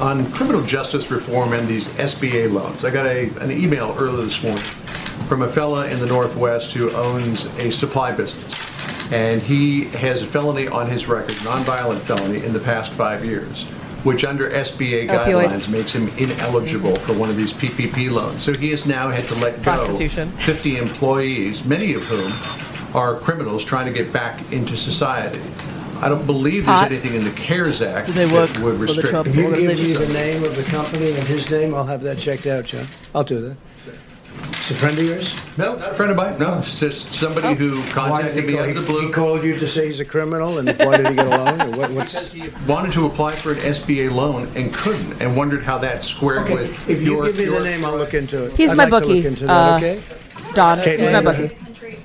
[0.00, 4.42] on criminal justice reform and these SBA loans, I got a, an email earlier this
[4.42, 4.62] morning
[5.28, 8.58] from a fella in the Northwest who owns a supply business.
[9.12, 13.64] And he has a felony on his record, nonviolent felony, in the past five years,
[14.04, 15.48] which under SBA Opioids.
[15.48, 18.40] guidelines makes him ineligible for one of these PPP loans.
[18.40, 20.30] So he has now had to let go Prostitution.
[20.30, 22.32] 50 employees, many of whom
[22.94, 25.40] are criminals trying to get back into society.
[26.02, 26.86] I don't believe there's Pot.
[26.90, 29.08] anything in the CARES Act Do they work that would for the restrict.
[29.10, 30.00] Trump If you give me organization?
[30.02, 32.86] the name of the company and his name, I'll have that checked out, John.
[33.14, 33.56] I'll do that.
[34.42, 35.36] It's a friend of yours?
[35.58, 36.38] No, not a friend of mine.
[36.38, 39.12] No, it's just somebody who Why did contacted he me out of the He blue.
[39.12, 41.60] called you to say he's a criminal, and why did he get a loan?
[41.60, 42.34] Or what, what's,
[42.66, 46.54] Wanted to apply for an SBA loan and couldn't, and wondered how that squared okay,
[46.54, 47.24] with if you your.
[47.24, 48.52] give me the your- name, I'll look into it.
[48.56, 49.16] He's I'd my like to bookie.
[49.16, 50.02] look into that, Uh, okay?
[50.54, 51.42] Don, Okay, he's my later.
[51.48, 51.98] bookie.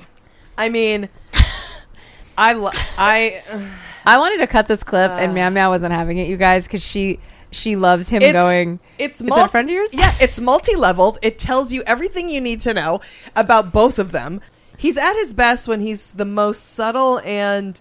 [0.58, 1.08] I mean,
[2.38, 3.42] I, lo- I,
[4.06, 6.82] I wanted to cut this clip, and Meow Meow wasn't having it, you guys, because
[6.82, 7.18] she
[7.50, 8.80] she loves him it's going.
[8.98, 9.90] It's Is multi- that a friend of yours?
[9.92, 11.18] Yeah, it's multi-leveled.
[11.22, 13.00] It tells you everything you need to know
[13.34, 14.40] about both of them.
[14.78, 17.80] He's at his best when he's the most subtle and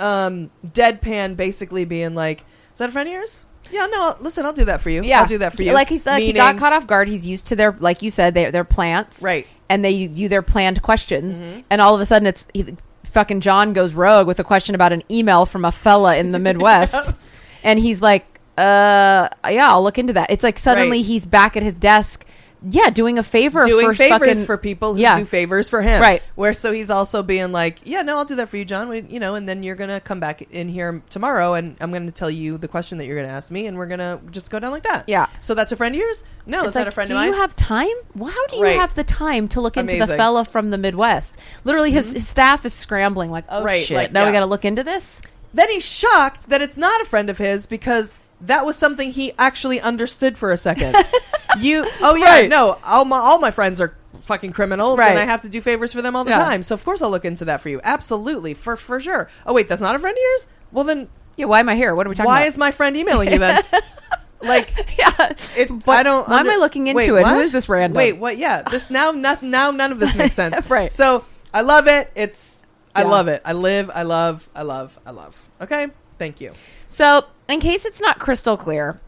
[0.00, 2.40] um, deadpan, basically being like,
[2.72, 4.16] "Is that a friend of yours?" Yeah, no.
[4.20, 5.02] Listen, I'll do that for you.
[5.02, 5.72] Yeah, I'll do that for you.
[5.72, 7.08] Like he said, he got Meaning- caught off guard.
[7.08, 9.46] He's used to their, like you said, their their plants, Right.
[9.70, 11.60] And they do their planned questions, Mm-hmm.
[11.70, 12.76] and all of a sudden, it's he,
[13.14, 16.38] fucking John goes rogue with a question about an email from a fella in the
[16.48, 17.14] Midwest,
[17.62, 18.26] and he's like,
[18.58, 21.06] "Uh, yeah, I'll look into that." It's like suddenly Right.
[21.06, 22.26] he's back at his desk,
[22.70, 25.18] yeah, doing a favor, doing for favors fucking, for people who yeah.
[25.18, 26.00] do favors for him.
[26.00, 26.22] Right.
[26.34, 28.88] Where so he's also being like, yeah, no, I'll do that for you, John.
[28.88, 32.10] We, you know, and then you're gonna come back in here tomorrow, and I'm gonna
[32.10, 34.70] tell you the question that you're gonna ask me, and we're gonna just go down
[34.70, 35.04] like that.
[35.06, 35.26] Yeah.
[35.40, 36.24] So that's a friend of yours?
[36.46, 37.30] No, It's that's like, not a friend do of mine.
[37.30, 37.94] Do you have time?
[38.14, 38.76] Well, how do you Right.
[38.76, 40.16] have the time to look into the Mm-hmm.
[40.16, 41.38] fella from the Midwest?
[41.64, 43.96] Literally, his, his staff is scrambling, like, "Oh Right, shit!
[43.96, 45.20] like, now we got to look into this."
[45.56, 49.32] then he's shocked that it's not a friend of his because that was something he
[49.38, 50.94] actually understood for a second.
[51.58, 52.48] you, oh yeah, Right.
[52.48, 55.10] no, all my all my friends are fucking criminals, Right.
[55.10, 56.38] and I have to do favors for them all the Yeah.
[56.44, 56.62] time.
[56.62, 57.80] So of course I'll look into that for you.
[57.84, 59.28] Absolutely, for for sure.
[59.46, 60.48] Oh wait, that's not a friend of yours?
[60.72, 61.94] Well then, Yeah, why am I here?
[61.94, 62.32] What are we talking about?
[62.32, 62.48] why about?
[62.48, 63.62] is my friend emailing you then?
[64.42, 65.32] like, yeah.
[65.56, 66.28] it, I don't.
[66.28, 67.26] why am I looking into Wait, it?
[67.26, 67.40] Who what?
[67.44, 67.96] is this random?
[67.96, 68.36] Wait, what?
[68.38, 69.50] Yeah, this now, nothing.
[69.50, 70.68] Now, none of this makes sense.
[70.70, 70.92] Right.
[70.92, 72.10] So I love it.
[72.14, 72.66] It's.
[72.94, 73.08] I Yeah.
[73.08, 73.42] love it.
[73.44, 73.90] I live.
[73.94, 74.48] I love.
[74.54, 74.98] I love.
[75.06, 75.40] I love.
[75.60, 75.88] Okay.
[76.18, 76.52] Thank you.
[76.88, 79.00] So, in case it's not crystal clear,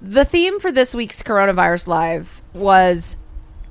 [0.00, 3.16] the theme for this week's Coronavirus Live was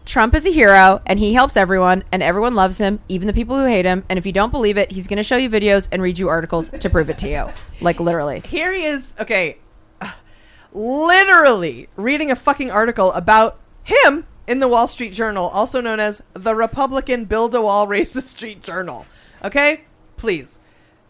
[0.05, 3.55] Trump is a hero and he helps everyone and everyone loves him, even the people
[3.57, 4.03] who hate him.
[4.09, 6.29] And if you don't believe it, he's going to show you videos and read you
[6.29, 7.49] articles to prove it to you.
[7.81, 8.41] Like, literally.
[8.41, 9.15] Here he is.
[9.19, 9.59] Okay.
[10.71, 16.23] Literally reading a fucking article about him in the Wall Street Journal, also known as
[16.33, 19.05] the Republican Build a Wall Racist Street Journal.
[19.43, 19.81] Okay,
[20.17, 20.57] please.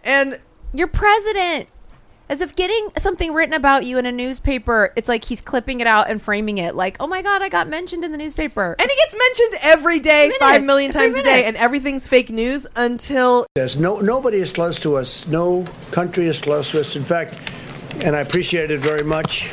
[0.04, 0.40] And
[0.74, 1.70] You're president.
[2.30, 5.88] As if getting something written about you in a newspaper, it's like he's clipping it
[5.88, 8.76] out and framing it like, oh my God, I got mentioned in the newspaper.
[8.78, 11.30] and he gets mentioned every day, Minute, five million every times a minute.
[11.42, 15.28] day, and everything's fake news until There's no nobody is close to us.
[15.28, 16.96] No country is close to us.
[16.96, 17.40] In fact,
[18.04, 19.52] and I appreciate it very much.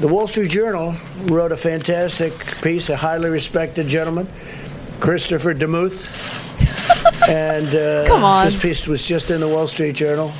[0.00, 0.94] the Wall Street Journal
[1.24, 4.26] wrote a fantastic piece, a highly respected gentleman,
[5.00, 6.08] Christopher Demuth.
[7.28, 8.46] and uh, Come on.
[8.46, 10.32] this piece was just in the Wall Street Journal,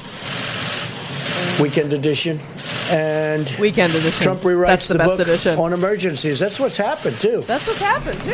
[1.61, 2.41] weekend edition.
[2.91, 4.23] And Weekend edition.
[4.23, 5.59] Trump rewrites That's the, best book edition.
[5.59, 6.39] on emergencies.
[6.39, 7.43] That's what's happened, too.
[7.47, 8.31] That's what's happened too.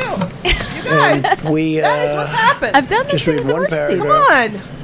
[0.79, 2.77] You guys, And we, that is uh, what's happened.
[2.77, 4.01] I've done this Just in read an one emergency.
[4.03, 4.51] paragraph.
[4.53, 4.79] Come on.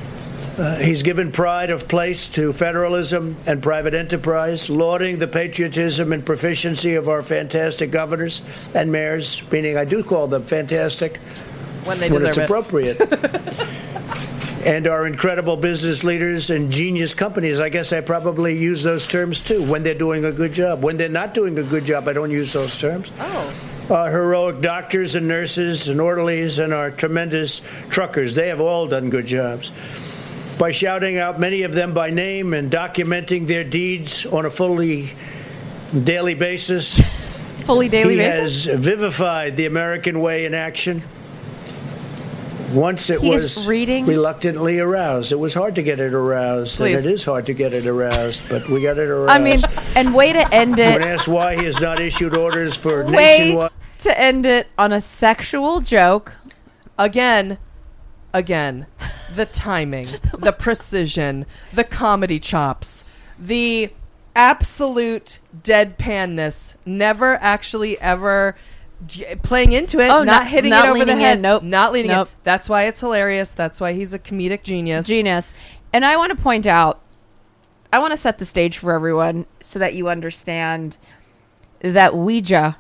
[0.59, 6.25] Uh, he's given pride of place to federalism and private enterprise, lauding the patriotism and
[6.25, 8.41] proficiency of our fantastic governors
[8.75, 11.19] and mayors, meaning I do call them fantastic
[11.85, 12.45] When they when deserve it's it.
[12.45, 12.99] appropriate.
[14.67, 17.61] and our incredible business leaders and genius companies.
[17.61, 20.83] I guess I probably use those terms too when they're doing a good job.
[20.83, 23.13] When they're not doing a good job, I don't use those terms.
[23.21, 23.55] Oh.
[23.91, 29.09] Our heroic doctors and nurses and orderlies and our tremendous truckers, they have all done
[29.09, 29.71] good jobs.
[30.59, 35.11] By shouting out many of them by name and documenting their deeds on a fully
[36.03, 37.01] daily basis,
[37.65, 38.65] Fully daily he basis.
[38.65, 41.03] has vivified the American way in action.
[42.77, 45.33] Once it He was reading- reluctantly aroused.
[45.33, 46.97] It was hard to get it aroused, Please.
[46.99, 49.31] and it is hard to get it aroused, but we got it aroused.
[49.31, 49.63] I mean,
[49.95, 50.93] and way to end it.
[51.01, 51.15] when it.
[51.15, 53.71] asked why he has not issued orders for Way nationwide.
[54.01, 56.35] to end it on a sexual joke.
[56.99, 57.57] again,
[58.35, 58.87] again,
[59.35, 60.09] the timing,
[60.39, 63.05] the precision, the comedy chops,
[63.39, 63.91] the
[64.35, 68.61] absolute deadpanness, never actually ever j-
[69.43, 71.63] playing into it, Oh, not, not- hitting not it over the head, in, nope.
[71.63, 72.29] not leading Nope.
[72.29, 72.35] it.
[72.45, 73.53] That's why it's hilarious.
[73.53, 75.07] That's why he's a comedic genius.
[75.07, 75.55] Genius.
[75.93, 77.01] And I want to point out,
[77.93, 80.97] I want to set the stage for everyone so that you understand
[81.81, 82.77] that Ouija,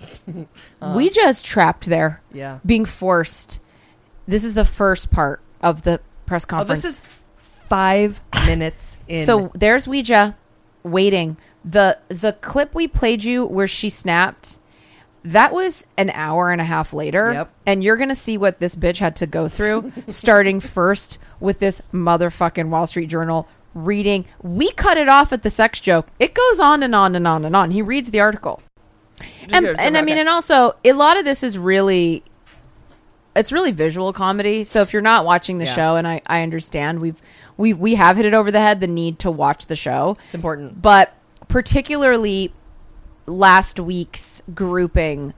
[0.28, 0.92] uh-huh.
[0.94, 2.58] Ouija is trapped there, Yeah.
[2.66, 3.60] being forced.
[4.26, 6.82] This is the first part of the press Oh, conference.
[6.82, 7.02] this is
[7.68, 9.24] five minutes in.
[9.26, 10.36] So there's Ouija
[10.82, 11.36] waiting.
[11.64, 14.58] The the clip we played you where she snapped,
[15.24, 17.32] that was an hour and a half later.
[17.32, 17.52] Yep.
[17.66, 21.80] And you're gonna see what this bitch had to go through, starting first with this
[21.92, 24.24] motherfucking Wall Street Journal reading.
[24.42, 26.08] We cut it off at the sex joke.
[26.18, 27.70] It goes on and on and on and on.
[27.70, 28.62] He reads the article.
[29.52, 32.22] And, and I mean, and also a lot of this is really
[33.34, 34.62] it's really visual comedy.
[34.64, 35.74] So if you're not watching the Yeah.
[35.74, 37.22] show, and I, I understand we've
[37.56, 40.34] we we have hit it over the head the need to watch the show, it's
[40.34, 40.82] important.
[40.82, 41.14] but
[41.48, 42.52] particularly
[43.26, 45.34] last week's grouping.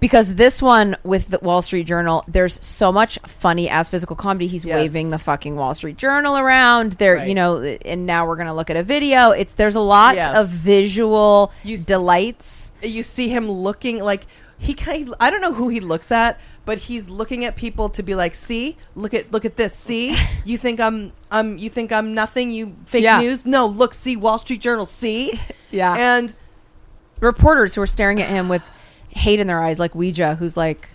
[0.00, 4.46] Because this one with the Wall Street Journal, there's so much funny as physical comedy.
[4.46, 4.74] He's Yes.
[4.76, 6.92] waving the fucking Wall Street Journal around.
[6.94, 7.28] There, Right.
[7.28, 9.30] you know, and now we're gonna look at a video.
[9.32, 10.34] It's there's a lot Yes.
[10.38, 12.72] of visual You- delights.
[12.82, 14.26] you see him looking like
[14.56, 17.90] he kind of, I don't know who he looks at, but he's looking at people
[17.90, 19.74] to be like, "See, look at look at this.
[19.74, 23.20] See, you think I'm um you think I'm nothing, you fake Yeah.
[23.20, 23.44] news?
[23.44, 25.38] No, look, see Wall Street Journal, see?"
[25.70, 25.94] Yeah.
[25.94, 26.34] And
[27.20, 28.62] reporters who are staring at him with
[29.08, 30.88] hate in their eyes, like Ouija, who's like,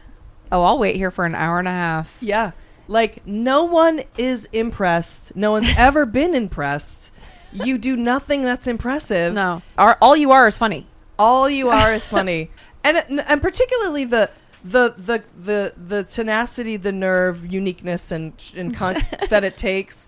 [0.51, 2.51] "Oh, I'll wait here for an hour and a half." yeah,
[2.87, 5.35] like no one is impressed.
[5.35, 7.11] No one's ever been impressed.
[7.53, 9.33] You do nothing that's impressive.
[9.33, 10.87] No, Our, all you are is funny.
[11.17, 12.51] all you are is funny
[12.83, 14.29] and and particularly the
[14.63, 18.95] the the the the tenacity the nerve uniqueness and and con-
[19.29, 20.07] that it takes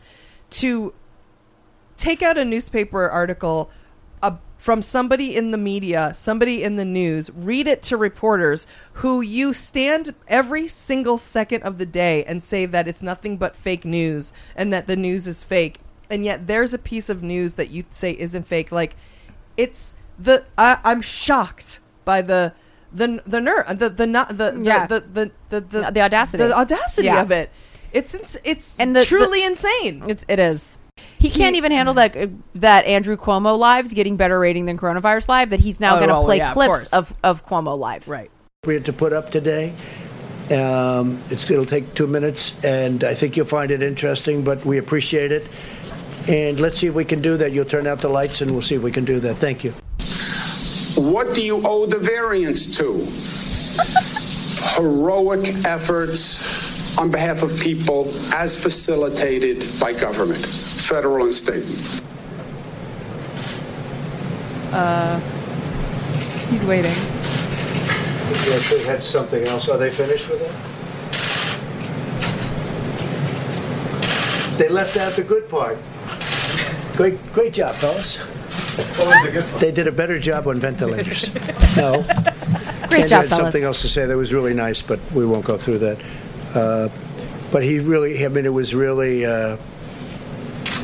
[0.50, 0.94] to
[1.96, 3.72] take out a newspaper article
[4.58, 9.54] from somebody in the media somebody in the news read it to reporters who you
[9.54, 14.34] stand every single second of the day and say that it's nothing but fake news
[14.56, 17.84] and that the news is fake and yet there's a piece of news that you
[17.92, 18.96] say isn't fake like
[19.56, 22.54] it's the I, I'm shocked by the
[22.92, 24.88] the the nerve the the not the, the, Yeah.
[24.88, 26.44] the, the, the, the The audacity.
[26.44, 27.22] the audacity Yeah.
[27.22, 27.52] of it
[27.94, 30.77] it's ins- it's And the- truly insane It's it is.
[31.20, 35.28] He can't even handle that uh, that Andrew Cuomo live's getting better rating than coronavirus
[35.28, 35.50] live.
[35.50, 36.94] That he's now Oh, going to well, play yeah, clips course.
[36.94, 38.08] of, of Cuomo live.
[38.08, 38.30] right
[38.64, 39.74] appropriate to put up today.
[40.52, 44.78] Um, it's, it'll take two minutes, and I think you'll find it interesting, but we
[44.78, 45.48] appreciate it.
[46.28, 47.52] And let's see if we can do that.
[47.54, 49.36] You'll turn out the lights, and we'll see if we can do that.
[49.38, 49.72] Thank you.
[51.02, 52.94] What do you owe the variance to?
[54.76, 60.44] Heroic efforts on behalf of people as facilitated by government,
[60.88, 62.02] federal and state.
[64.74, 65.20] Uh,
[66.50, 66.94] He's waiting.
[68.46, 69.68] We actually had something else.
[69.68, 70.52] Are they finished with it?
[74.58, 75.78] They left out the good part.
[76.96, 78.18] Great, great job, fellas.
[79.60, 81.32] They did a better job on ventilators.
[81.78, 82.02] No.
[82.90, 83.36] Great and job, had fellas.
[83.36, 86.00] something else to say that was really nice, but we won't go through that.
[86.56, 86.90] Uh,
[87.52, 89.58] but he really, I mean, it was really uh,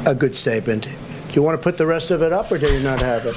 [0.05, 0.83] a good statement.
[0.83, 3.25] Do you want to put the rest of it up, or do you not have
[3.25, 3.35] it?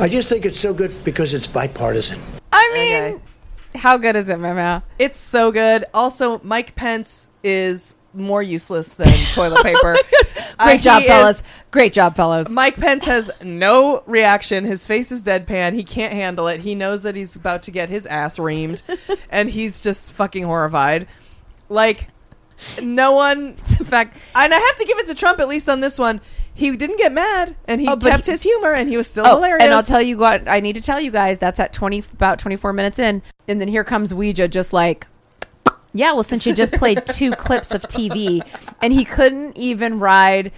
[0.00, 2.20] I just think it's so good because it's bipartisan.
[2.52, 3.78] I mean, Okay.
[3.78, 4.82] how good is it, Mama?
[4.98, 5.84] It's so good.
[5.94, 9.96] Also, Mike Pence is more useless than toilet paper.
[10.58, 11.38] Uh, Great job, fellas.
[11.38, 11.42] is-
[11.72, 12.48] Great job, fellas.
[12.48, 14.64] Mike Pence has no reaction.
[14.64, 15.74] His face is deadpan.
[15.74, 16.60] He can't handle it.
[16.60, 18.82] He knows that he's about to get his ass reamed,
[19.30, 21.08] and he's just fucking horrified.
[21.68, 22.08] Like,
[22.82, 23.56] no one.
[23.78, 26.20] In fact, And I have to give it to Trump at least on this one.
[26.56, 29.08] He didn't get mad, and he Oh, but kept he- his humor, and he was
[29.08, 29.64] still oh, hilarious.
[29.64, 31.38] and I'll tell you what I need to tell you guys.
[31.38, 35.06] That's at twenty about twenty four minutes in, and then here comes Ouija, just like.
[35.96, 38.40] Yeah, well, since you just played two clips of TV,
[38.82, 40.50] and he couldn't even ride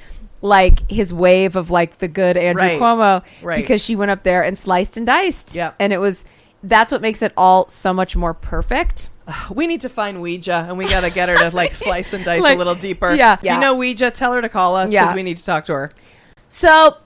[0.42, 2.80] like his wave of like the good Andrew Right.
[2.80, 3.56] Cuomo Right.
[3.56, 5.54] because she went up there and sliced and diced.
[5.56, 5.76] Yep.
[5.80, 6.24] and it was
[6.62, 9.08] that's what makes it all so much more perfect.
[9.50, 12.24] We need to find Weijia, and we got to get her to like slice and
[12.24, 13.14] dice Like, a little deeper.
[13.14, 13.34] yeah.
[13.34, 13.54] If Yeah.
[13.54, 15.14] you know Weijia, tell her to call us because Yeah.
[15.14, 15.90] we need to talk to her.
[16.48, 16.98] So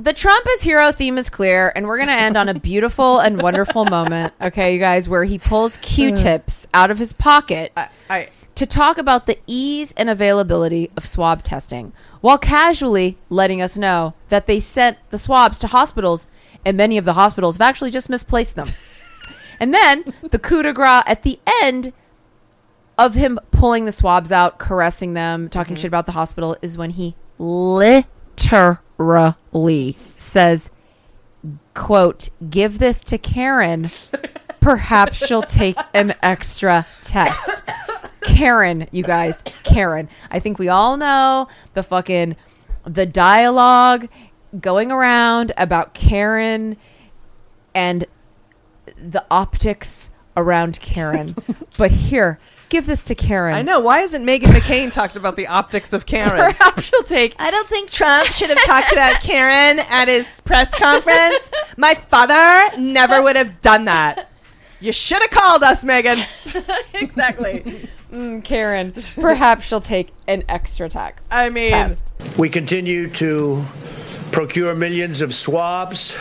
[0.00, 3.18] the Trump is hero theme is clear, and we're going to end on a beautiful
[3.20, 7.88] and wonderful moment, okay, you guys, where he pulls Q-tips out of his pocket I,
[8.10, 13.76] I to talk about the ease and availability of swab testing, while casually letting us
[13.78, 16.26] know that they sent the swabs to hospitals,
[16.64, 18.66] and many of the hospitals have actually just misplaced them.
[19.60, 21.92] and then the coup de grace at the end
[22.96, 25.82] of him pulling the swabs out, caressing them, talking mm-hmm.
[25.82, 28.04] shit about the hospital is when he literally
[30.16, 30.70] says,
[31.74, 33.88] quote, give this to Karen.
[34.60, 37.62] Perhaps she'll take an extra test.
[38.22, 40.08] Karen, you guys, Karen.
[40.30, 42.36] I think we all know the fucking
[42.84, 44.08] the dialogue
[44.60, 46.76] going around about Karen
[47.74, 48.06] and
[49.00, 51.36] the optics around Karen.
[51.76, 53.54] but here, give this to Karen.
[53.54, 53.80] I know.
[53.80, 56.52] Why hasn't Meghan McCain talked about the optics of Karen?
[56.52, 60.72] Perhaps she'll take I don't think Trump should have talked about Karen at his press
[60.74, 61.50] conference.
[61.76, 64.30] My father never would have done that.
[64.80, 66.20] You should have called us, Megan.
[66.94, 67.88] exactly.
[68.12, 71.26] Mm, Karen, perhaps she'll take an extra tax.
[71.32, 72.14] I mean, test.
[72.38, 73.64] We continue to
[74.30, 76.16] procure millions of swabs,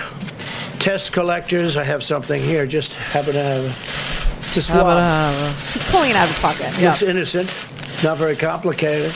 [0.80, 1.78] test collectors.
[1.78, 2.66] I have something here.
[2.66, 5.56] Just happen to have it's a swab.
[5.74, 6.82] He's pulling it out of his pocket.
[6.82, 7.48] Looks innocent,
[8.04, 9.12] not very complicated.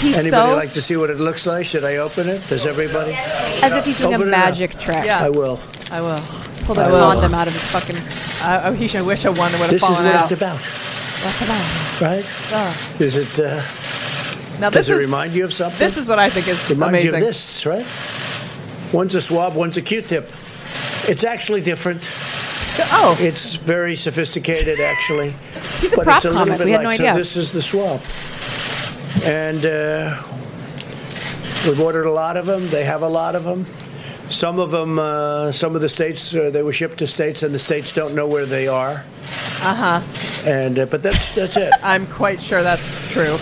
[0.00, 1.66] He's Anybody so like to see what it looks like?
[1.66, 2.46] Should I open it?
[2.48, 3.14] Does everybody?
[3.14, 4.38] as if he's doing a Open it up.
[4.46, 5.04] magic trick.
[5.04, 5.24] Yeah.
[5.24, 5.58] I will.
[5.90, 6.20] I will.
[6.64, 7.00] Pull the I will.
[7.00, 7.96] condom out of his fucking.
[8.46, 9.52] I, I wish I wish I won.
[9.52, 10.22] It would have This is fallen what out.
[10.22, 12.00] it's about, What's about?
[12.00, 13.00] right?
[13.00, 13.38] Is it?
[13.40, 13.60] Uh,
[14.60, 15.78] Now this does it is remind you of something?
[15.80, 17.08] this is what I think is reminds amazing.
[17.10, 17.86] you of this, right?
[18.92, 20.30] One's a swab, one's a Q-tip.
[21.06, 22.06] It's actually different.
[22.92, 25.34] Oh, It's very sophisticated, actually.
[25.80, 26.58] He's a but prop it's a little comic.
[26.58, 27.12] bit We had like, no idea.
[27.12, 28.00] So this is the swab,
[29.24, 30.22] and uh,
[31.66, 32.68] we've ordered a lot of them.
[32.68, 33.66] They have a lot of them.
[34.30, 37.52] Some of them, uh, some of the states, uh, they were shipped to states, and
[37.54, 39.04] the states don't know where they are.
[39.60, 40.48] Uh huh.
[40.48, 41.72] And uh, but that's that's it.
[41.82, 43.36] I'm quite sure that's true.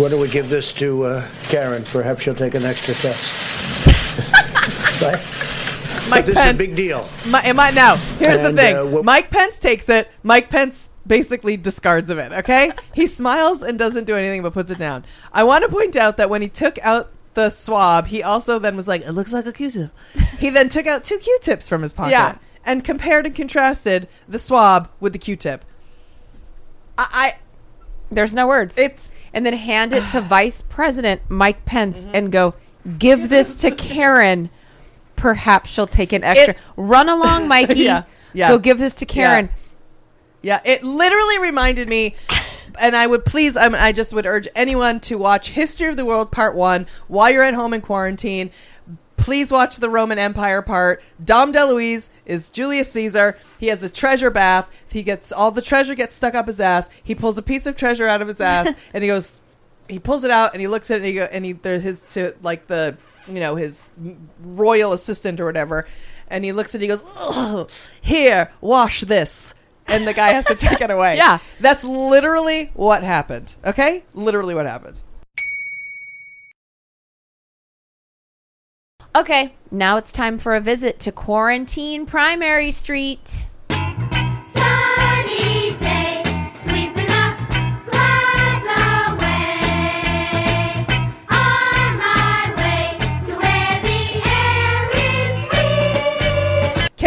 [0.00, 1.84] Why don't we give this to uh, Karen?
[1.84, 3.32] Perhaps she'll take an extra test.
[5.02, 5.35] right?
[6.10, 6.60] Mike this Pence.
[6.60, 7.08] is a big deal.
[7.28, 7.96] My, am I now?
[8.18, 8.76] Here's And, the thing.
[8.76, 10.10] uh, wh- Mike Pence takes it.
[10.22, 12.32] Mike Pence basically discards of it.
[12.32, 15.04] Okay, he smiles and doesn't do anything but puts it down.
[15.32, 18.76] I want to point out that when he took out the swab, he also then
[18.76, 19.90] was like, "It looks like a Q-tip."
[20.38, 22.36] he then took out two Q-tips from his pocket Yeah.
[22.64, 25.64] and compared and contrasted the swab with the Q-tip.
[26.98, 27.34] I,
[28.10, 28.78] There's no words.
[28.78, 32.54] I it's and then hand it to Vice President Mike Pence and go,
[32.98, 34.48] give this to Karen.
[35.16, 36.54] Perhaps she'll take an extra.
[36.54, 37.80] It- Run along, Mikey.
[37.80, 38.48] Yeah, yeah.
[38.48, 39.48] Go give this to Karen.
[40.42, 42.14] Yeah, it literally reminded me,
[42.78, 45.96] and I would please, I, mean, I just would urge anyone to watch History of
[45.96, 48.50] the World Part 1 while you're at home in quarantine.
[49.16, 51.02] Please watch the Roman Empire part.
[51.24, 53.36] Dom DeLuise is Julius Caesar.
[53.58, 54.70] He has a treasure bath.
[54.88, 56.88] He gets all the treasure gets stuck up his ass.
[57.02, 59.40] He pulls a piece of treasure out of his ass, and he goes,
[59.88, 61.82] he pulls it out and he looks at it and he, go, and he there's
[61.82, 62.96] his to like the
[63.28, 63.90] you know his
[64.42, 65.86] royal assistant or whatever,
[66.28, 66.84] and he looks at it.
[66.84, 67.66] He goes, oh,
[68.00, 69.54] here, wash this.
[69.88, 71.16] And the guy has to take it away.
[71.16, 71.38] Yeah.
[71.60, 73.54] That's literally what happened.
[73.64, 74.04] Okay?
[74.14, 75.00] Literally what happened.
[79.14, 83.46] Okay, now it's time for a visit to Quarantine Primary Street.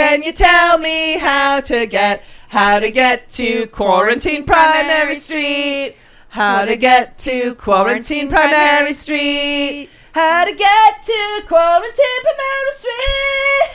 [0.10, 5.94] Can you tell me how to get how to get to Quarantine Primary Street?
[6.30, 9.88] How to get to Quarantine Primary Street?
[10.14, 13.70] How to get to Quarantine Primary Street?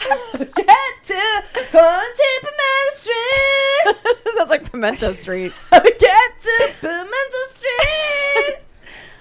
[0.00, 4.34] How to get to Quarantine Primary Street?
[4.36, 5.54] Sounds like Pimento Street.
[5.72, 8.56] Get to Pimento Street?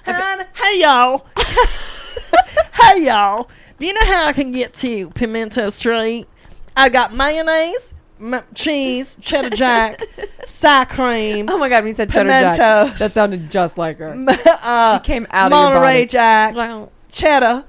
[0.05, 1.25] And hey y'all.
[2.73, 3.49] hey y'all.
[3.79, 6.27] Do you know how I can get to Pimento Street?
[6.75, 10.01] I got mayonnaise, m- cheese, cheddar jack,
[10.47, 11.47] sour cream.
[11.49, 12.97] Oh my god, when you said cheddar jack, Pimentos.
[12.99, 14.15] that sounded just like her.
[14.45, 16.05] uh, she came out of your Monterey body.
[16.07, 17.65] Jack, cheddar,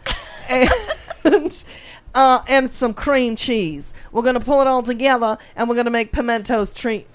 [0.48, 1.64] and
[2.14, 3.94] uh, and some cream cheese.
[4.12, 7.07] We're gonna pull it all together, and we're gonna make Pimento's treat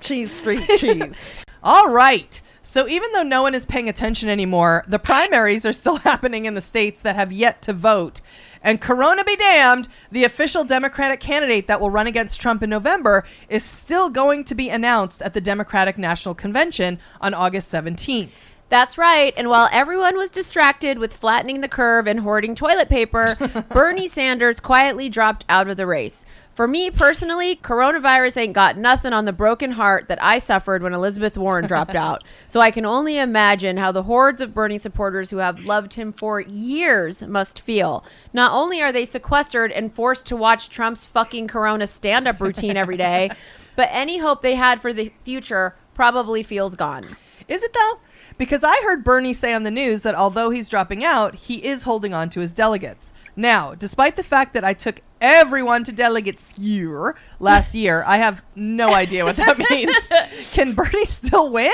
[0.00, 1.14] cheese street cheese.
[1.62, 2.40] All right.
[2.66, 6.54] So even though no one is paying attention anymore, the primaries are still happening in
[6.54, 8.22] the states that have yet to vote.
[8.64, 13.24] And Corona be damned, the official Democratic candidate that will run against Trump in November
[13.48, 18.30] is still going to be announced at the Democratic National Convention on August 17th.
[18.70, 19.34] That's right.
[19.36, 23.36] And while everyone was distracted with flattening the curve and hoarding toilet paper,
[23.70, 26.24] Bernie Sanders quietly dropped out of the race.
[26.54, 30.92] For me personally, coronavirus ain't got nothing on the broken heart that I suffered when
[30.92, 32.22] Elizabeth Warren dropped out.
[32.46, 36.12] So I can only imagine how the hordes of Bernie supporters who have loved him
[36.12, 38.04] for years must feel.
[38.32, 42.76] Not only are they sequestered and forced to watch Trump's fucking corona stand up routine
[42.76, 43.30] every day,
[43.76, 47.08] but any hope they had for the future probably feels gone.
[47.48, 47.98] Is it though?
[48.38, 51.84] Because I heard Bernie say on the news that although he's dropping out, he is
[51.84, 53.12] holding on to his delegates.
[53.36, 58.42] Now, despite the fact that I took everyone to delegate skewer last year, I have
[58.54, 60.10] no idea what that means.
[60.52, 61.72] Can Bernie still win?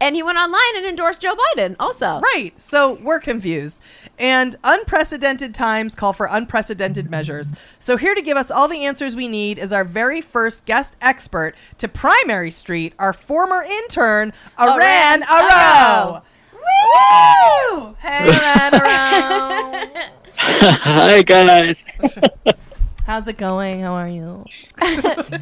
[0.00, 2.20] And he went online and endorsed Joe Biden also.
[2.20, 2.52] Right.
[2.56, 3.82] So we're confused.
[4.16, 7.52] And unprecedented times call for unprecedented measures.
[7.80, 10.94] So here to give us all the answers we need is our very first guest
[11.00, 16.22] expert to Primary Street, our former intern, Aran Aro.
[16.52, 17.96] Woo!
[17.98, 20.10] Hey, Aran Aro.
[20.40, 21.74] Hi guys.
[23.06, 23.80] How's it going?
[23.80, 24.44] How are you?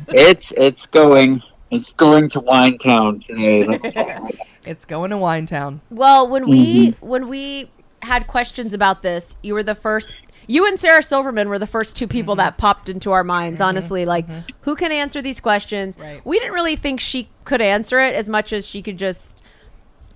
[0.09, 1.43] It's it's going.
[1.71, 4.33] It's going to Winetown today.
[4.65, 5.81] It's going to Winetown.
[5.91, 7.07] Well, when we mm-hmm.
[7.07, 7.71] when we
[8.01, 10.15] had questions about this, you were the first.
[10.47, 12.47] You and Sarah Silverman were the first two people mm-hmm.
[12.47, 13.61] that popped into our minds.
[13.61, 13.69] Mm-hmm.
[13.69, 14.27] Honestly, like
[14.63, 15.99] who can answer these questions?
[15.99, 16.25] Right.
[16.25, 19.43] We didn't really think she could answer it as much as she could just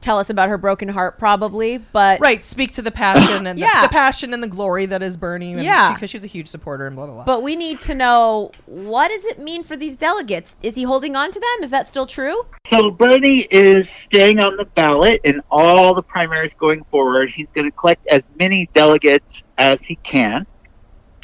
[0.00, 1.78] tell us about her broken heart, probably.
[1.78, 3.82] But Right, speak to the passion and Yeah.
[3.82, 5.52] the, the passion and the glory that is Bernie.
[5.62, 5.92] Yeah.
[5.94, 7.24] because she's a huge supporter and blah blah blah.
[7.24, 10.56] But we need to know what does it mean for these delegates?
[10.62, 11.62] Is he holding on to them?
[11.64, 12.46] Is that still true?
[12.68, 17.30] so Bernie is staying on the ballot in all the primaries going forward.
[17.30, 19.24] He's going to collect as many delegates
[19.58, 20.46] as he can,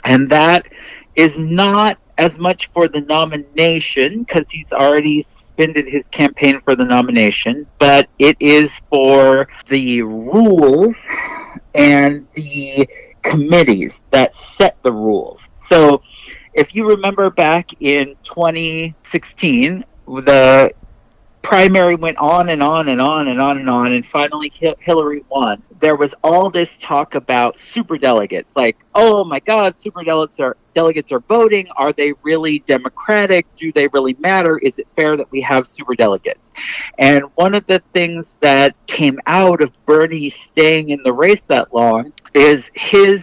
[0.04, 0.66] and that
[1.14, 6.84] is not as much for the nomination because he's already suspended his campaign for the
[6.84, 10.94] nomination, but it is for the rules
[11.74, 12.88] and the
[13.22, 15.40] committees that set the rules.
[15.68, 16.02] So
[16.54, 20.72] if you remember back in 2016, the
[21.46, 25.62] primary went on and on and on and on and on, and finally Hillary won.
[25.80, 30.56] There was all this talk about super delegates, like, oh my God, super delegates are
[30.74, 31.68] delegates are voting.
[31.76, 33.46] Are they really democratic?
[33.56, 34.58] Do they really matter?
[34.58, 36.40] Is it fair that we have super delegates?
[36.98, 41.72] And one of the things that came out of Bernie staying in the race that
[41.72, 43.20] long is his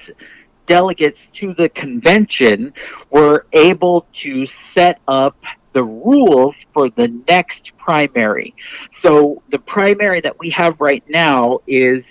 [0.66, 2.74] delegates to the convention
[3.10, 5.36] were able to set up
[5.74, 8.56] the rules for the next primary.
[9.02, 12.04] So the primary that we have right now is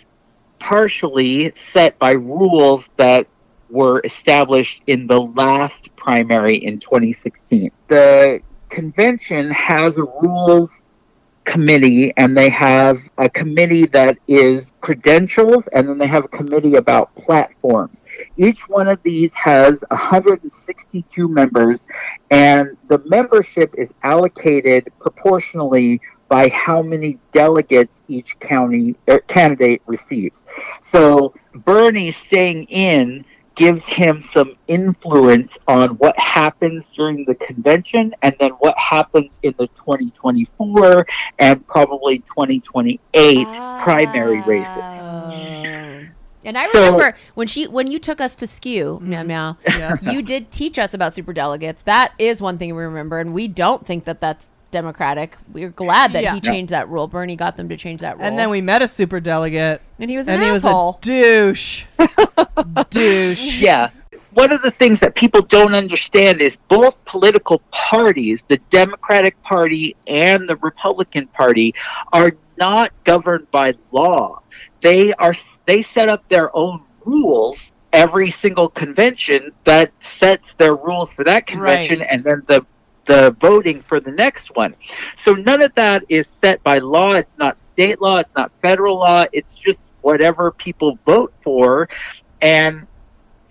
[0.58, 3.26] partially set by rules that
[3.70, 7.70] were established in the last primary in 2016.
[7.88, 10.70] The convention has a rules
[11.44, 16.76] committee and they have a committee that is credentials and then they have a committee
[16.76, 17.96] about platforms.
[18.36, 21.78] Each one of these has 162 members
[22.30, 30.36] and the membership is allocated proportionally by how many delegates each county er, candidate receives.
[30.90, 33.24] So Bernie staying in
[33.54, 39.54] gives him some influence on what happens during the convention and then what happens in
[39.58, 41.06] the 2024
[41.38, 43.46] and probably 2028
[43.82, 45.01] primary races.
[46.44, 49.10] And I So- remember when she when you took us to skew, mm-hmm.
[49.10, 49.56] meow meow.
[49.66, 50.06] Yes.
[50.06, 51.82] You did teach us about super delegates.
[51.82, 55.36] That is one thing we remember, and we don't think that that's democratic.
[55.52, 56.34] We're glad that Yeah.
[56.34, 57.06] he changed that rule.
[57.06, 60.10] Bernie got them to change that rule, and then we met a super delegate, and
[60.10, 60.98] he was an and he was asshole.
[61.00, 61.84] a douche.
[62.90, 63.60] douche.
[63.60, 63.90] Yeah.
[64.34, 69.94] One of the things that people don't understand is both political parties, the Democratic Party
[70.06, 71.74] and the Republican Party,
[72.14, 74.40] are not governed by law.
[74.82, 75.34] They are
[75.66, 77.58] they set up their own rules
[77.92, 82.08] every single convention that sets their rules for that convention Right.
[82.10, 82.64] and then the
[83.06, 84.76] the voting for the next one.
[85.24, 87.14] So none of that is set by law.
[87.14, 88.18] It's not state law.
[88.18, 89.24] It's not federal law.
[89.32, 91.88] It's just whatever people vote for,
[92.40, 92.86] and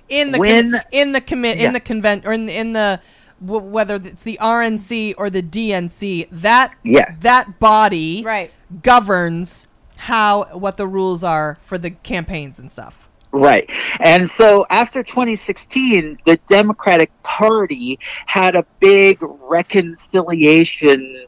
[0.07, 1.67] in the when- con- in the commit Yeah.
[1.67, 3.01] in the convent or in the, in the
[3.45, 7.13] w- whether it's the RNC or the DNC that Yes.
[7.19, 8.51] that body right
[8.81, 9.67] governs
[10.01, 13.07] how what the rules are for the campaigns and stuff.
[13.31, 13.69] Right.
[13.99, 21.27] And so after 2016, the Democratic Party had a big reconciliation,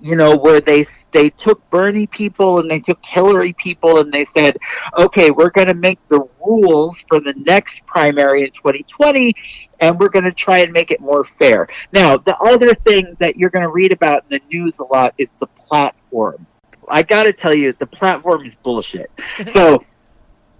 [0.00, 4.26] you know, where they they took Bernie people and they took Hillary people and they
[4.36, 4.56] said,
[4.98, 9.34] okay, we're going to make the rules for the next primary in 2020
[9.80, 11.68] and we're going to try and make it more fair.
[11.92, 15.14] Now, the other thing that you're going to read about in the news a lot
[15.18, 16.46] is the platform.
[16.88, 19.10] I got to tell you, the platform is bullshit.
[19.54, 19.84] so,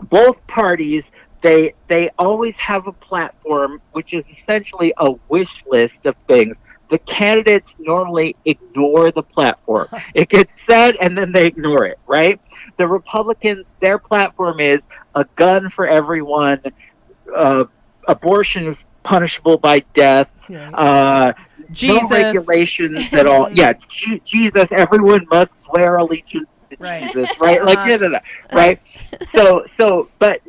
[0.01, 1.05] both parties
[1.45, 6.57] they they always have a platform which is essentially a wish list of things.
[6.91, 9.89] The candidates normally ignore the platform.
[10.15, 12.41] It gets said and then they ignore it right?
[12.79, 14.79] The republicans their platform is
[15.15, 16.61] a gun for everyone
[17.37, 17.65] uh,
[18.09, 20.29] abortion is punishable by death
[20.75, 21.33] uh,
[21.71, 22.03] Jesus.
[22.03, 23.49] no regulations at all.
[23.53, 27.03] Yeah Je- jesus everyone must swear allegiance to Right.
[27.13, 27.63] jesus right?
[27.65, 28.19] Like no, no, no,
[28.53, 28.81] right?
[29.35, 30.41] So so but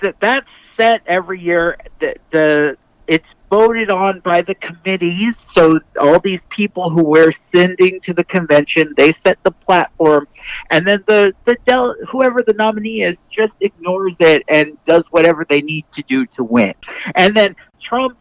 [0.00, 0.46] th- that's
[0.76, 2.76] set every year the, the
[3.06, 5.34] it's voted on by the committees.
[5.54, 10.26] So all these people who we're sending to the convention they set the platform.
[10.70, 15.46] And then the the del- whoever the nominee is just ignores it and does whatever
[15.48, 16.74] they need to do to win.
[17.14, 18.16] And then trump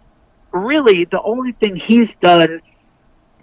[0.52, 2.62] really the only thing he's done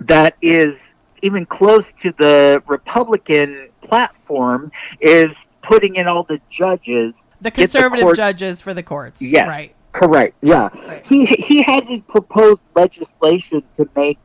[0.00, 0.74] that is
[1.22, 5.26] even close to the republican platform is
[5.62, 9.20] putting in all the judges The conservative court- judges for the courts.
[9.22, 9.46] Yes.
[9.48, 9.74] Right.
[9.92, 10.34] Correct.
[10.42, 10.70] Yeah.
[11.04, 14.18] He he hasn't proposed legislation to make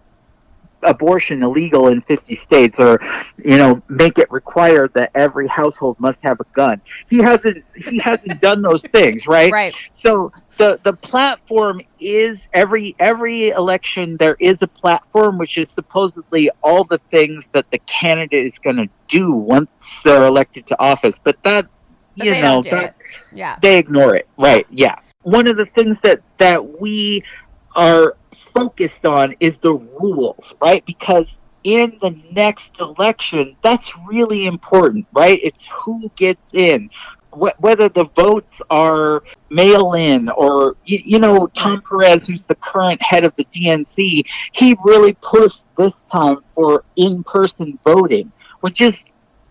[0.84, 3.00] abortion illegal in 50 states or
[3.44, 6.82] you know make it required that every household must have a gun.
[7.10, 9.52] He hasn't he hasn't done those things, right?
[9.52, 9.76] Right.
[10.04, 16.50] So the the platform is every every election there is a platform which is supposedly
[16.64, 19.70] all the things that the candidate is going to do once
[20.04, 21.14] they're elected to office.
[21.24, 21.68] But that
[22.16, 22.96] But you know that.
[23.32, 23.58] Yeah.
[23.62, 27.24] they ignore it right yeah one of the things that that we
[27.76, 28.16] are
[28.58, 30.84] focused on is the rules right?
[30.86, 31.26] Because
[31.64, 35.40] in the next election that's really important right?
[35.44, 36.90] It's who gets in.
[37.32, 43.02] Wh- whether the votes are mail in or you, know tom perez who's the current
[43.02, 48.32] head of the dnc he really pushed this time for in-person voting
[48.62, 48.96] which is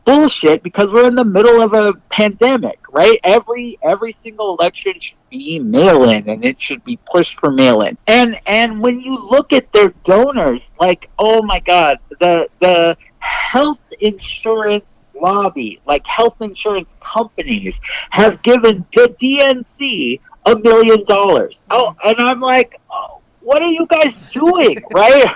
[0.07, 3.18] bullshit because we're in the middle of a pandemic, right?
[3.24, 7.82] Every every single election should be mail in and it should be pushed for mail
[7.82, 7.98] in.
[8.07, 13.80] And and when you look at their donors, like oh my god, the the health
[14.00, 14.84] insurance
[15.20, 17.74] lobby, like health insurance companies
[18.11, 21.57] have given the DNC a million dollars.
[21.70, 25.26] Oh, and I'm like, oh, what are you guys doing, right?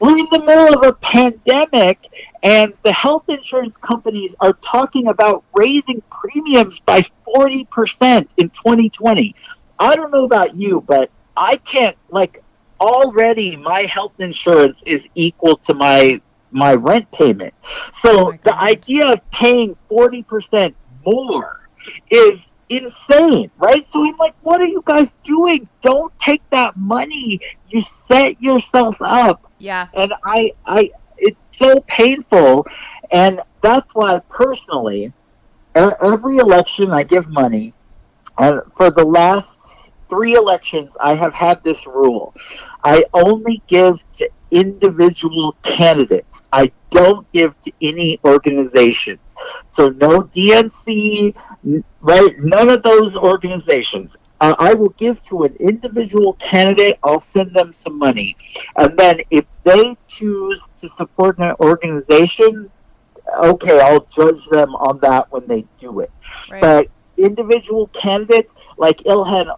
[0.00, 1.98] We're in the middle of a pandemic,
[2.44, 9.34] and the health insurance companies are talking about raising premiums by 40% in 2020.
[9.78, 12.44] I don't know about you, but I can't, like,
[12.80, 16.20] already my health insurance is equal to my
[16.50, 17.52] my rent payment.
[18.02, 20.74] So oh the idea of paying 40%
[21.04, 21.68] more
[22.10, 22.38] is
[22.68, 23.86] insane, right?
[23.92, 25.68] So I'm like, what are you guys doing?
[25.82, 27.40] Don't take that money.
[27.70, 29.50] You set yourself up.
[29.58, 29.88] Yeah.
[29.94, 32.66] And I, I, it's so painful,
[33.10, 35.12] and that's why personally,
[35.74, 37.74] every election I give money,
[38.38, 39.48] and for the last
[40.08, 42.34] three elections, I have had this rule:
[42.82, 46.28] I only give to individual candidates.
[46.52, 49.18] I don't give to any organizations.
[49.74, 51.34] So no DNC,
[52.00, 52.38] right?
[52.38, 54.10] None of those organizations.
[54.40, 56.98] Uh, I will give to an individual candidate.
[57.02, 58.36] I'll send them some money,
[58.76, 62.70] and then if they choose to support an organization,
[63.42, 66.10] okay, I'll judge them on that when they do it.
[66.50, 66.60] Right.
[66.60, 69.54] But individual candidates like Ilhan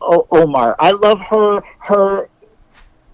[0.00, 1.60] o- Omar, I love her.
[1.80, 2.28] Her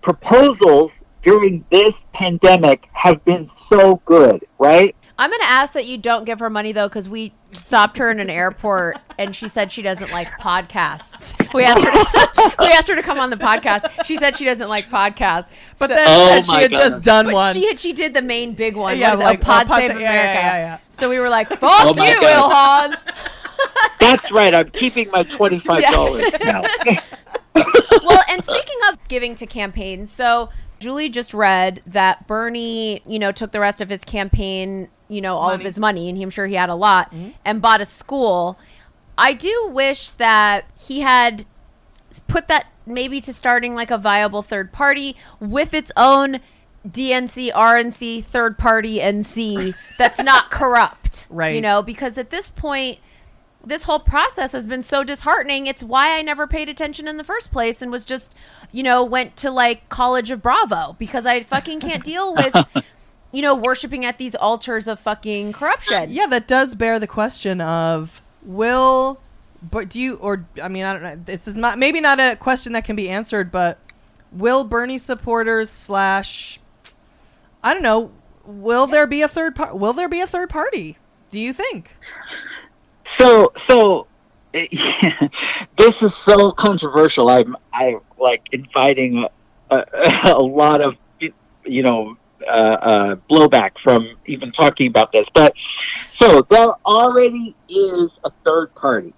[0.02, 0.92] proposals
[1.22, 4.94] during this pandemic have been so good, right?
[5.18, 8.10] I'm going to ask that you don't give her money though, because we stopped her
[8.10, 11.34] in an airport and she said she doesn't like podcasts.
[11.54, 11.90] We asked her.
[11.90, 14.04] To, we asked her to come on the podcast.
[14.04, 15.48] She said she doesn't like podcasts,
[15.78, 17.54] But So- then Oh said she my had just done but one.
[17.54, 18.98] She had, she did the main big one.
[18.98, 20.02] Yeah, Yeah, like, like Pod uh, Pod Save Sa- America.
[20.02, 20.78] yeah, yeah, yeah, yeah.
[20.90, 22.92] So we were like, "Fuck Oh you, God.
[22.92, 23.14] Ilhan."
[24.00, 24.54] That's right.
[24.54, 26.62] I'm keeping my twenty-five dollars now.
[28.04, 30.50] well, and speaking of giving to campaigns, so
[30.86, 35.36] Julie just read that Bernie, you know, took the rest of his campaign, you know,
[35.36, 37.30] all of his money, and he, I'm sure he had a lot, Mm-hmm.
[37.44, 38.56] and bought a school.
[39.18, 41.44] I do wish that he had
[42.28, 46.38] put that maybe to starting like a viable third party with its own
[46.86, 51.26] DNC, RNC, third party NC that's not corrupt.
[51.28, 51.56] Right.
[51.56, 52.98] You know, because at this point,
[53.66, 55.66] this whole process has been so disheartening.
[55.66, 58.32] It's why I never paid attention in the first place and was just,
[58.70, 62.54] you know, went to like College of Bravo because I fucking can't deal with,
[63.32, 66.10] you know, worshiping at these altars of fucking corruption.
[66.10, 69.20] Yeah, that does bear the question of will,
[69.68, 71.16] but do you or I mean I don't know.
[71.16, 73.78] This is not maybe not a question that can be answered, but
[74.30, 76.60] will Bernie supporters slash
[77.64, 78.12] I don't know.
[78.44, 79.76] Will there be a third part?
[79.76, 80.98] Will there be a third party?
[81.30, 81.96] Do you think?
[83.16, 84.06] So, so
[84.52, 87.28] this is so controversial.
[87.28, 89.26] I'm, I like inviting
[89.70, 89.84] a,
[90.34, 90.96] a, lot of,
[91.64, 95.26] you know, uh, uh, blowback from even talking about this.
[95.34, 95.54] But
[96.14, 99.12] so there already is a third party.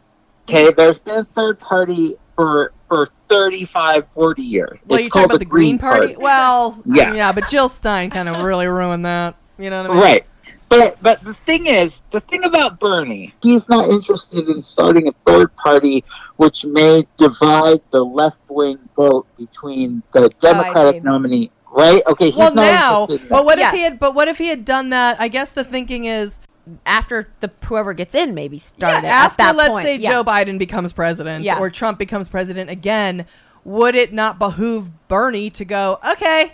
[0.48, 4.78] Okay, there's been a third party for for 35, 40 years.
[4.86, 6.16] Well, you talk about the Green Party?
[6.18, 7.14] Well, Yeah.
[7.14, 9.36] yeah, but Jill Stein kind of really ruined that.
[9.58, 10.02] You know what I mean?
[10.02, 10.26] Right.
[10.68, 15.12] But but the thing is, the thing about Bernie, he's not interested in starting a
[15.26, 16.04] third party
[16.36, 21.50] which may divide the left wing vote between the oh, Democratic nominee.
[21.70, 22.02] Right?
[22.06, 22.26] Okay.
[22.26, 23.44] He's Well, not now, in but that.
[23.44, 23.98] what if he had?
[23.98, 25.20] But what if he had done that?
[25.20, 26.40] I guess the thinking is
[26.84, 29.84] after the whoever gets in maybe started Yeah, after at that let's point.
[29.84, 30.10] say Yeah.
[30.10, 31.58] Joe Biden becomes president Yeah.
[31.58, 33.26] or Trump becomes president again,
[33.64, 36.52] would it not behoove Bernie to go, okay,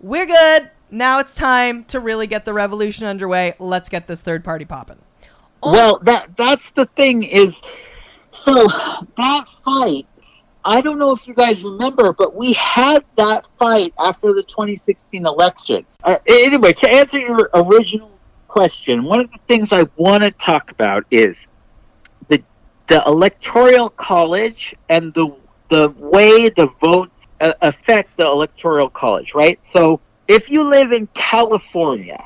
[0.00, 0.70] we're good.
[0.90, 3.54] Now it's time to really get the revolution underway.
[3.58, 4.98] Let's get this third party popping.
[5.62, 7.54] Well, that that's the thing is,
[8.44, 8.66] so
[9.16, 10.06] that fight.
[10.66, 15.26] I don't know if you guys remember, but we had that fight after the 2016
[15.26, 15.84] election.
[16.02, 18.10] Uh, anyway, to answer your original
[18.48, 21.36] question, one of the things I want to talk about is
[22.28, 22.42] the
[22.88, 25.34] the electoral college and the
[25.70, 27.10] the way the votes
[27.40, 29.58] uh, affect the electoral college, right?
[29.74, 32.22] So, if you live in California,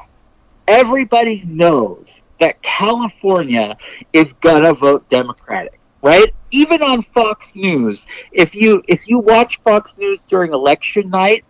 [0.67, 2.07] everybody knows
[2.41, 3.77] that California
[4.13, 6.33] is gonna vote Democratic, right?
[6.51, 8.01] Even on Fox News,
[8.33, 11.45] if you if you watch Fox News during election night,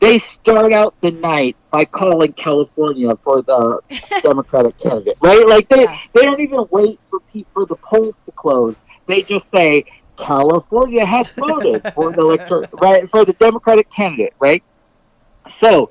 [0.00, 3.78] they start out the night by calling California for the
[4.22, 5.46] Democratic candidate, right?
[5.46, 8.74] Like they they don't even wait for pe- for the polls to close.
[9.06, 9.84] They just say
[10.18, 14.62] California has voted for the elector right for the Democratic candidate, right?
[15.58, 15.90] So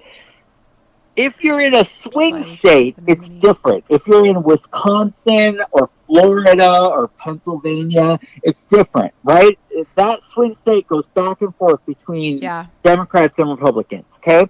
[1.15, 3.83] if you're in a swing state, it's different.
[3.89, 9.57] If you're in Wisconsin or Florida or Pennsylvania, it's different, right?
[9.95, 12.67] That swing state goes back and forth between Yeah.
[12.83, 14.05] Democrats and Republicans.
[14.17, 14.47] Okay,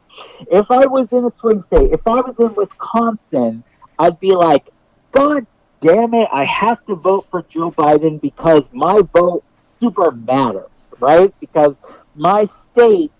[0.51, 3.63] if I was in a swing state, if I was in Wisconsin,
[3.97, 4.69] I'd be like,
[5.13, 5.47] God
[5.81, 9.43] damn it, I have to vote for Joe Biden because my vote
[9.79, 11.33] super matters, right?
[11.39, 11.75] Because
[12.15, 13.11] my state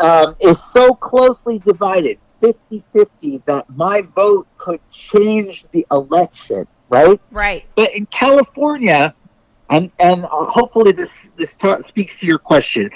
[0.00, 7.20] um, is so closely divided 50 50 that my vote could change the election, right?
[7.30, 7.64] Right.
[7.74, 9.14] But in California,
[9.70, 12.90] and and uh, hopefully this this ta- speaks to your question.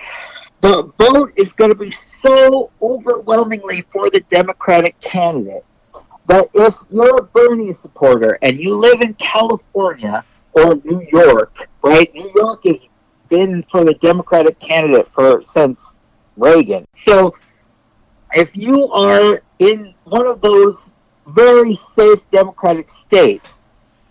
[0.61, 5.65] The vote is going to be so overwhelmingly for the Democratic candidate
[6.27, 12.13] that if you're a Bernie supporter and you live in California or New York, right?
[12.13, 12.77] New York has
[13.29, 15.79] been for the Democratic candidate for since
[16.39, 16.87] Reagan.
[17.05, 17.35] So
[18.33, 20.77] if you are in one of those
[21.27, 23.51] very safe Democratic states,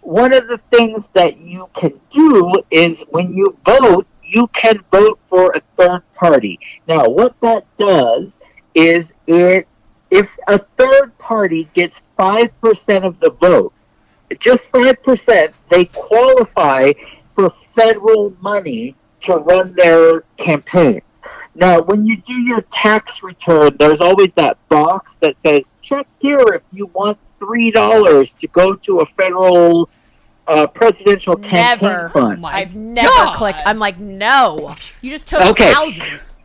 [0.02, 5.20] one of the things that you can do is when you vote, you can vote
[5.30, 6.60] for a third party.
[6.88, 8.28] Now, what that does
[8.76, 9.68] is it
[10.10, 13.74] if a third party gets five percent of the vote,
[14.40, 16.94] just five percent, they qualify
[17.36, 21.02] for federal money to run their campaign.
[21.58, 26.40] Now, when you do your tax return, there's always that box that says, check here
[26.54, 29.90] if you want $3 to go to a federal
[30.48, 32.10] uh, presidential campaign Never.
[32.12, 32.46] fund.
[32.46, 33.60] I've never clicked.
[33.66, 34.76] I'm like, no.
[35.02, 35.74] You just took Okay.
[35.74, 36.36] thousands.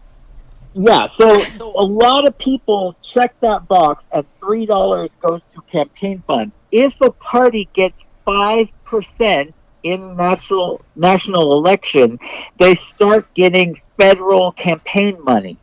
[0.74, 5.60] Yeah, so, so a lot of people check that box and three dollars goes to
[5.70, 6.50] campaign fund.
[6.70, 7.94] If a party gets
[8.24, 12.18] five percent in national national election,
[12.58, 15.56] they start getting federal campaign money.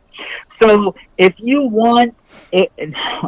[0.58, 2.14] So if you want,
[2.52, 2.72] it,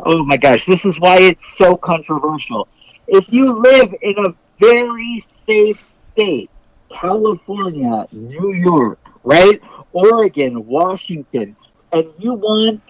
[0.06, 2.66] oh my gosh, this is why it's so controversial.
[3.06, 6.50] If you live in a very safe state,
[6.90, 9.60] California, New York, right,
[9.92, 11.56] Oregon, Washington,
[11.92, 12.82] and you want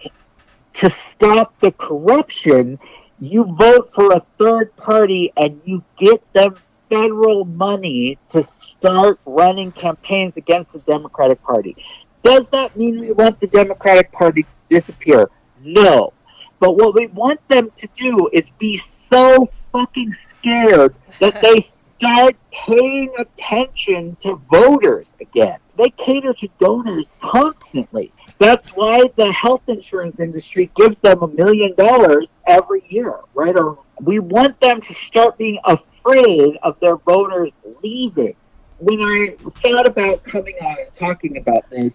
[0.75, 2.79] to stop the corruption,
[3.19, 6.55] you vote for a third party and you get them
[6.89, 8.47] federal money to
[8.77, 11.75] start running campaigns against the Democratic Party.
[12.23, 15.29] Does that mean we want the Democratic Party to disappear?
[15.61, 16.13] No.
[16.59, 21.69] But what we want them to do is be so fucking scared that they
[21.99, 25.57] start paying attention to voters again.
[25.77, 28.13] They cater to donors constantly.
[28.39, 33.57] That's why the health insurance industry gives them a million dollars every year, right?
[33.57, 37.51] Or we want them to start being afraid of their voters
[37.81, 38.35] leaving.
[38.79, 41.93] When I thought about coming on and talking about this,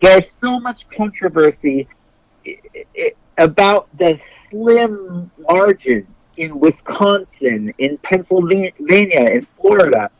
[0.00, 1.88] there's so much controversy
[3.36, 4.20] about the
[4.50, 10.10] slim margin in Wisconsin, in Pennsylvania, in Florida.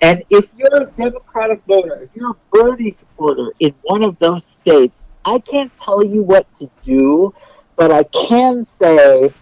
[0.00, 4.42] And if you're a Democratic voter, if you're a Bernie supporter in one of those
[4.62, 7.34] states, I can't tell you what to do,
[7.76, 9.32] but I can say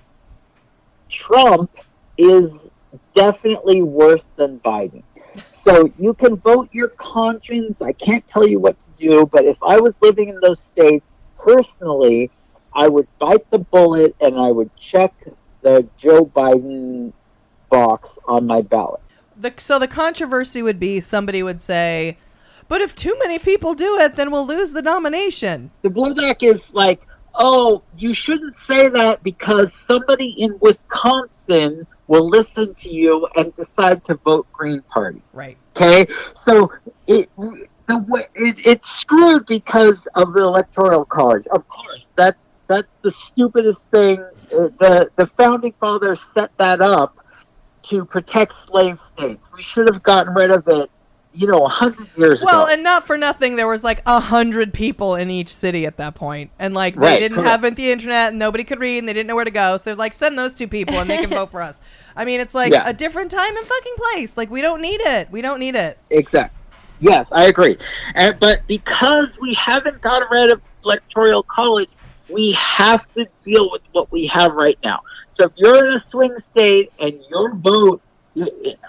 [1.09, 1.71] Trump
[2.17, 2.51] is
[3.15, 5.03] definitely worse than Biden.
[5.65, 7.77] So you can vote your conscience.
[7.81, 11.05] I can't tell you what to do, but if I was living in those states
[11.39, 12.31] personally,
[12.75, 15.13] I would bite the bullet and I would check
[15.63, 17.13] the Joe Biden
[17.71, 19.01] box on my ballot.
[19.37, 22.19] The, so the controversy would be somebody would say,
[22.69, 25.71] but if too many people do it, then we'll lose the nomination.
[25.83, 27.03] The blowback is like,
[27.35, 34.05] oh, you shouldn't say that because somebody in Wisconsin will listen to you and decide
[34.07, 35.23] to vote Green Party.
[35.33, 35.57] Right.
[35.75, 36.07] Okay,
[36.47, 36.71] so
[37.07, 37.31] it
[37.99, 41.47] the way it, it's screwed because of the electoral college.
[41.51, 42.39] Of course, that's
[42.69, 44.21] that's the stupidest thing.
[44.53, 47.15] Uh, The the founding fathers set that up
[47.91, 49.43] to protect slave states.
[49.57, 50.91] We should have gotten rid of it,
[51.33, 52.65] you know, a hundred years Well, ago.
[52.65, 55.97] Well, and not for nothing, there was like a hundred people in each city at
[55.97, 57.63] that point, and like they Right, didn't correct.
[57.65, 59.77] have the internet, and nobody could read, and they didn't know where to go.
[59.79, 61.81] So like, send those two people, and they can vote for us.
[62.17, 62.89] I mean, it's like Yeah.
[62.89, 64.37] a different time and fucking place.
[64.37, 65.31] Like we don't need it.
[65.31, 65.99] We don't need it.
[66.11, 66.62] Exactly.
[67.03, 67.77] Yes, I agree.
[68.15, 71.91] And, but because we haven't gotten rid of electoral college,
[72.31, 75.01] we have to deal with what we have right now.
[75.37, 78.01] So if you're in a swing state and your vote,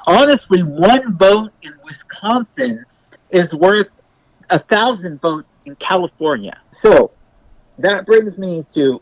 [0.06, 2.86] honestly, one vote in Wisconsin
[3.32, 3.88] is worth
[4.52, 6.60] a thousand votes in California.
[6.84, 7.12] So
[7.80, 9.02] that brings me to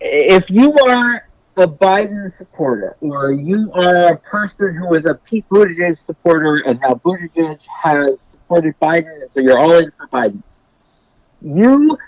[0.00, 1.28] if you are
[1.58, 6.80] a Biden supporter or you are a person who is a Pete Buttigieg supporter and
[6.80, 8.16] now Buttigieg has
[8.48, 10.42] supported Biden, so you're all in for Biden,
[11.42, 11.98] you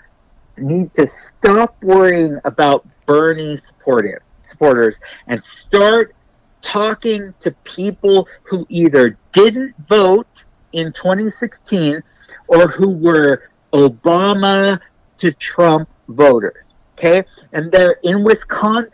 [0.57, 4.95] need to stop worrying about Bernie supportive supporters
[5.27, 6.15] and start
[6.61, 10.27] talking to people who either didn't vote
[10.73, 12.01] in 2016
[12.47, 14.79] or who were Obama
[15.19, 16.65] to Trump voters.
[16.97, 17.23] Okay?
[17.53, 18.91] And they're in Wisconsin,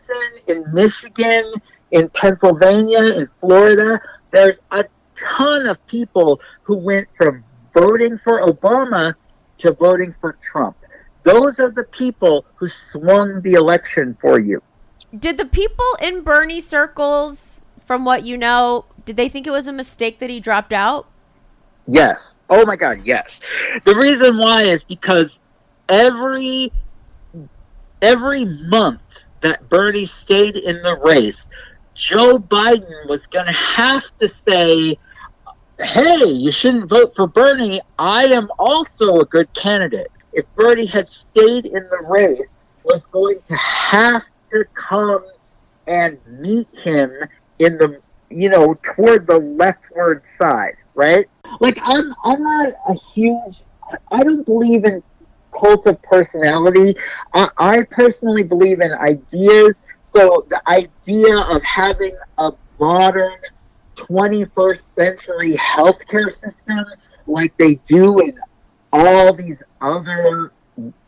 [0.47, 1.53] in Michigan,
[1.91, 3.99] in Pennsylvania, in Florida.
[4.31, 4.85] There's a
[5.37, 7.43] ton of people who went from
[7.73, 9.13] voting for Obama
[9.59, 10.75] to voting for Trump.
[11.23, 14.61] Those are the people who swung the election for you.
[15.17, 19.67] Did the people in Bernie circles, from what you know, did they think it was
[19.67, 21.07] a mistake that he dropped out?
[21.87, 22.19] Yes.
[22.49, 23.39] Oh my God, yes.
[23.85, 25.25] The reason why is because
[25.89, 26.71] every
[28.01, 29.01] every month
[29.41, 31.35] that Bernie stayed in the race,
[31.95, 34.97] Joe Biden was going to have to say,
[35.79, 37.81] "Hey, you shouldn't vote for Bernie.
[37.97, 42.47] I am also a good candidate." If Bernie had stayed in the race,
[42.83, 45.25] was going to have to come
[45.87, 47.11] and meet him
[47.59, 47.99] in the
[48.29, 51.27] you know toward the leftward side, right?
[51.59, 53.63] Like I'm I'm not a huge
[54.11, 55.01] I don't believe in
[55.57, 56.95] cult of personality.
[57.33, 59.71] I, I personally believe in ideas.
[60.15, 63.37] So the idea of having a modern
[63.97, 66.85] 21st century healthcare system
[67.25, 68.39] like they do in
[68.93, 70.51] all these other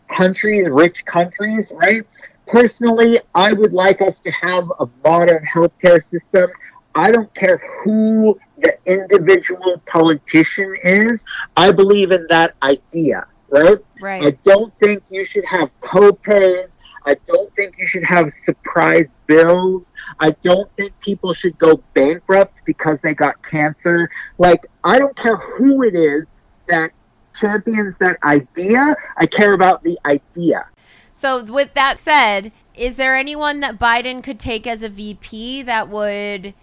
[0.10, 2.04] countries, rich countries, right?
[2.48, 6.50] Personally, I would like us to have a modern healthcare system.
[6.96, 11.20] I don't care who the individual politician is.
[11.56, 13.78] I believe in that idea, right?
[14.02, 14.24] Right.
[14.26, 16.68] I don't think you should have copays.
[17.06, 19.84] I don't think you should have surprise bills.
[20.20, 24.10] I don't think people should go bankrupt because they got cancer.
[24.38, 26.26] Like, I don't care who it is
[26.68, 26.91] that
[27.39, 28.95] champions that idea.
[29.18, 30.66] I care about the idea.
[31.14, 35.89] So, with that said, is there anyone that Biden could take as a VP that
[35.89, 36.53] would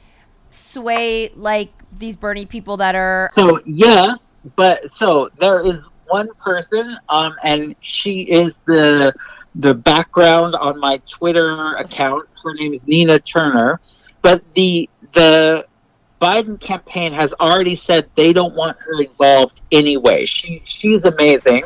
[0.49, 3.31] sway like these Bernie people that are?
[3.37, 4.15] So yeah,
[4.57, 9.13] but so there is one person, um, and she is the
[9.59, 12.29] the background on my Twitter account.
[12.45, 13.81] Her name is Nina Turner,
[14.23, 15.65] but the the
[16.21, 20.27] Biden campaign has already said they don't want her involved anyway.
[20.27, 21.65] She she's amazing.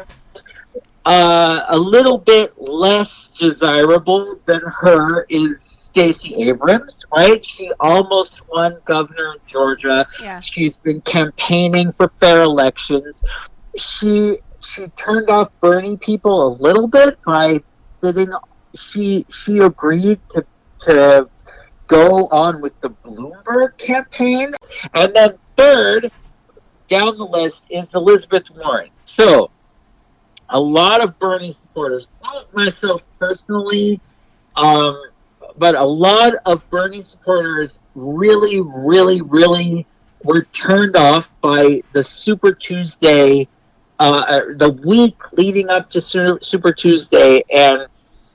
[1.04, 7.44] Uh, a little bit less desirable than her is Stacey Abrams, right?
[7.44, 10.06] She almost won governor of Georgia.
[10.22, 10.40] Yeah.
[10.40, 13.14] She's been campaigning for fair elections.
[13.76, 17.60] She she turned off Bernie people a little bit by
[18.00, 18.32] sitting.
[18.76, 20.44] She she agreed to
[20.82, 21.28] to
[21.88, 24.54] go on with the Bloomberg campaign,
[24.94, 26.10] and then third
[26.88, 28.90] down the list is Elizabeth Warren.
[29.18, 29.50] So
[30.50, 34.00] a lot of Bernie supporters, not myself personally,
[34.56, 35.00] um,
[35.56, 39.86] but a lot of Bernie supporters really, really, really
[40.24, 43.48] were turned off by the Super Tuesday,
[44.00, 46.00] uh, uh, the week leading up to
[46.40, 47.86] Super Tuesday, and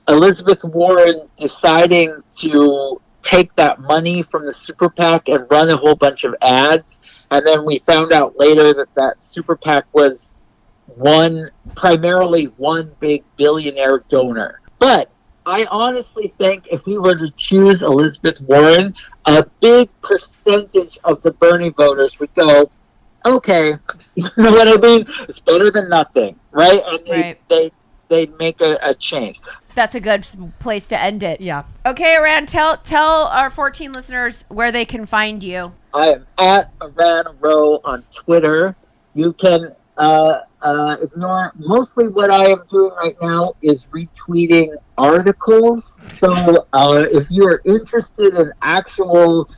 [0.08, 5.96] Elizabeth Warren deciding to take that money from the Super PAC and run a whole
[5.96, 6.84] bunch of ads.
[7.32, 10.12] And then we found out later that that Super PAC was
[10.94, 14.60] one primarily one big billionaire donor.
[14.78, 15.10] But
[15.46, 18.94] I honestly think if we were to choose Elizabeth Warren,
[19.24, 22.70] a big percentage of the Bernie voters would go,
[23.24, 23.76] okay,
[24.14, 25.06] you know what I mean?
[25.28, 26.80] It's better than nothing, right?
[26.86, 27.40] And they, Right.
[27.48, 27.72] they,
[28.08, 29.40] they'd make a, a change.
[29.74, 30.26] That's a good
[30.58, 31.40] place to end it.
[31.40, 31.64] Yeah.
[31.84, 35.72] Okay, Aran, tell tell our 14 listeners where they can find you.
[35.92, 38.74] I am at Aran Row on Twitter.
[39.14, 45.82] You can uh, uh, ignore mostly what I am doing right now is retweeting articles.
[46.14, 49.50] So uh, if you are interested in actual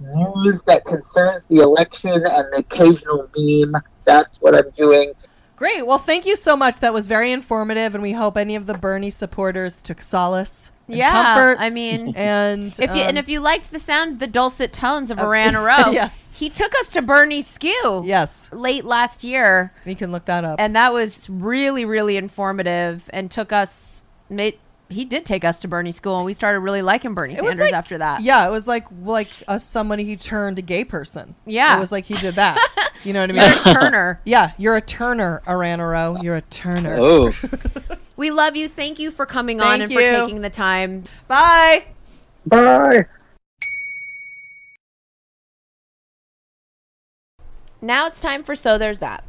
[0.00, 2.22] news that concerns the election and
[2.52, 5.12] the occasional meme, that's what I'm doing.
[5.56, 5.86] Great.
[5.86, 6.80] Well, thank you so much.
[6.80, 10.70] That was very informative, and we hope any of the Bernie supporters took solace.
[10.86, 11.56] and Yeah, comfort.
[11.58, 15.10] I mean, and If you and um, if you liked the sound, the dulcet tones
[15.10, 16.28] of Uh, Aran Row, yes.
[16.34, 18.02] he took us to Bernie's Skew.
[18.04, 19.72] Yes, late last year.
[19.86, 23.94] You can look that up, and that was really, really informative, and took us.
[24.28, 24.58] Made
[24.88, 27.58] he did take us to Bernie School, and we started really liking Bernie It Sanders
[27.58, 28.22] like- after that.
[28.22, 31.34] Yeah, it was like like a somebody he turned a gay person.
[31.44, 31.76] Yeah.
[31.76, 32.58] it was like he did that.
[33.04, 33.42] You know what I mean?
[33.50, 34.20] You're a Turner.
[34.24, 36.20] yeah, you're a Turner, Aranaro.
[36.22, 36.96] You're a Turner.
[36.98, 37.32] Oh.
[38.16, 38.66] We love you.
[38.66, 39.98] Thank you for coming on and you.
[39.98, 41.04] for taking the time.
[41.28, 41.84] Bye.
[42.46, 43.04] Bye.
[47.82, 49.22] Now it's time for So There's That.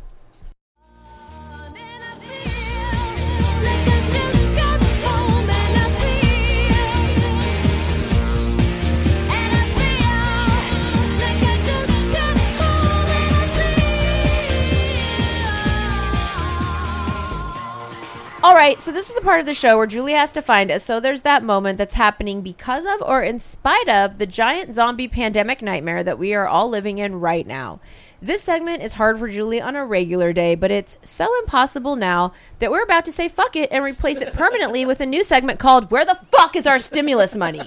[18.44, 20.70] All right, so this is the part of the show where Julie has to find
[20.70, 20.84] us.
[20.84, 25.08] So there's that moment that's happening because of or in spite of the giant zombie
[25.08, 27.80] pandemic nightmare that we are all living in right now.
[28.22, 32.32] This segment is hard for Julie on a regular day, but it's so impossible now
[32.60, 35.60] that we're about to say fuck it and replace it permanently with a new segment
[35.60, 37.64] called Where the Fuck is Our Stimulus Money?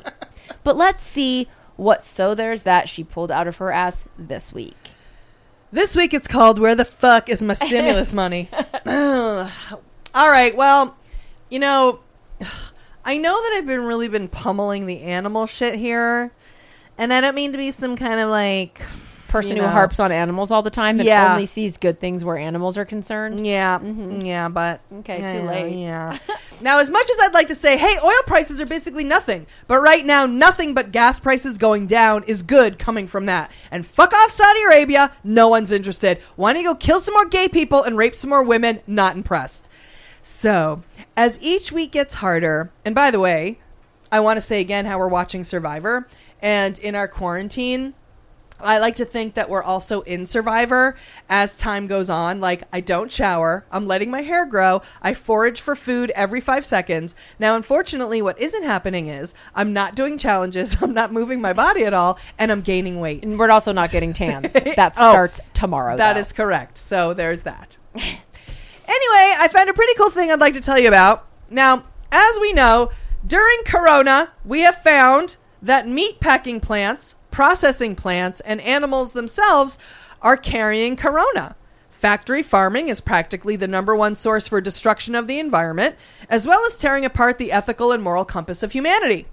[0.63, 4.77] But let's see what So There's That she pulled out of her ass this week.
[5.73, 8.49] This week it's called Where the Fuck is My Stimulus Money?
[10.15, 10.97] All right, well,
[11.51, 12.01] you know,
[13.05, 16.33] I know that I've been really been pummeling the animal shit here,
[16.99, 18.83] and I don't mean to be some kind of like
[19.31, 21.33] Person you who harps on animals all the time and Yeah.
[21.33, 23.47] only sees good things where animals are concerned.
[23.47, 24.23] Yeah, mm-hmm.
[24.23, 25.77] yeah, but Okay, yeah, too late.
[25.77, 26.19] Yeah.
[26.61, 29.79] now, as much as I'd like to say, hey, oil prices are basically nothing, but
[29.81, 33.53] right now, nothing but gas prices going down is good coming from that.
[33.71, 36.19] And fuck off Saudi Arabia, no one's interested.
[36.35, 38.81] Why don't you go kill some more gay people and rape some more women?
[38.89, 39.70] Not impressed.
[40.23, 40.83] So,
[41.17, 43.59] as each week gets harder, and by the way,
[44.13, 46.07] I want to say again how we're watching Survivor,
[46.43, 47.95] and in our quarantine,
[48.63, 50.95] I like to think that we're also in Survivor
[51.31, 52.41] as time goes on.
[52.43, 53.65] Like, I don't shower.
[53.73, 54.83] I'm letting my hair grow.
[55.01, 57.15] I forage for food every five seconds.
[57.39, 60.77] Now, unfortunately, what isn't happening is I'm not doing challenges.
[60.83, 62.19] I'm not moving my body at all.
[62.39, 63.23] And I'm gaining weight.
[63.25, 64.53] And we're also not getting tans.
[64.77, 65.97] That Oh, starts tomorrow.
[65.97, 66.21] That though.
[66.21, 66.77] is correct.
[66.77, 67.79] So there's that.
[68.91, 71.27] anyway, I found a pretty cool thing I'd like to tell you about.
[71.49, 72.91] Now, as we know,
[73.27, 79.79] during Corona, we have found that meat packing plants, processing plants, and animals themselves
[80.23, 81.57] are carrying Corona.
[81.91, 85.97] Factory farming is practically the number one source for destruction of the environment,
[86.29, 89.27] as well as tearing apart the ethical and moral compass of humanity.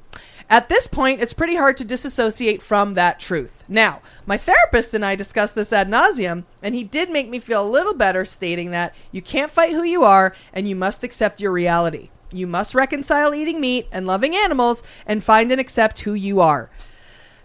[0.49, 3.65] At this point, it's pretty hard to disassociate from that truth.
[3.67, 7.61] Now, my therapist and I discussed this ad nauseum, and he did make me feel
[7.61, 11.41] a little better, stating that you can't fight who you are and you must accept
[11.41, 12.11] your reality.
[12.31, 16.69] You must reconcile eating meat and loving animals and find and accept who you are.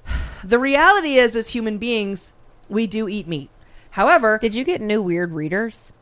[0.45, 2.33] The reality is, as human beings,
[2.69, 3.49] we do eat meat.
[3.91, 5.93] However, Did you get new weird readers?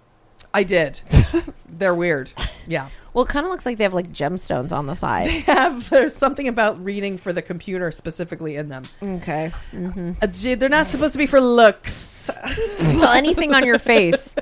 [0.54, 1.02] I did.
[1.68, 2.32] They're weird.
[2.66, 2.88] Yeah.
[3.12, 5.26] Well, it kind of looks like they have like gemstones on the side.
[5.26, 8.84] They have there's something about reading for the computer specifically in them.
[9.02, 9.52] okay.
[9.70, 12.30] hmm Uh, gee, they're not supposed to be for looks.
[12.80, 14.34] Well, anything on your face.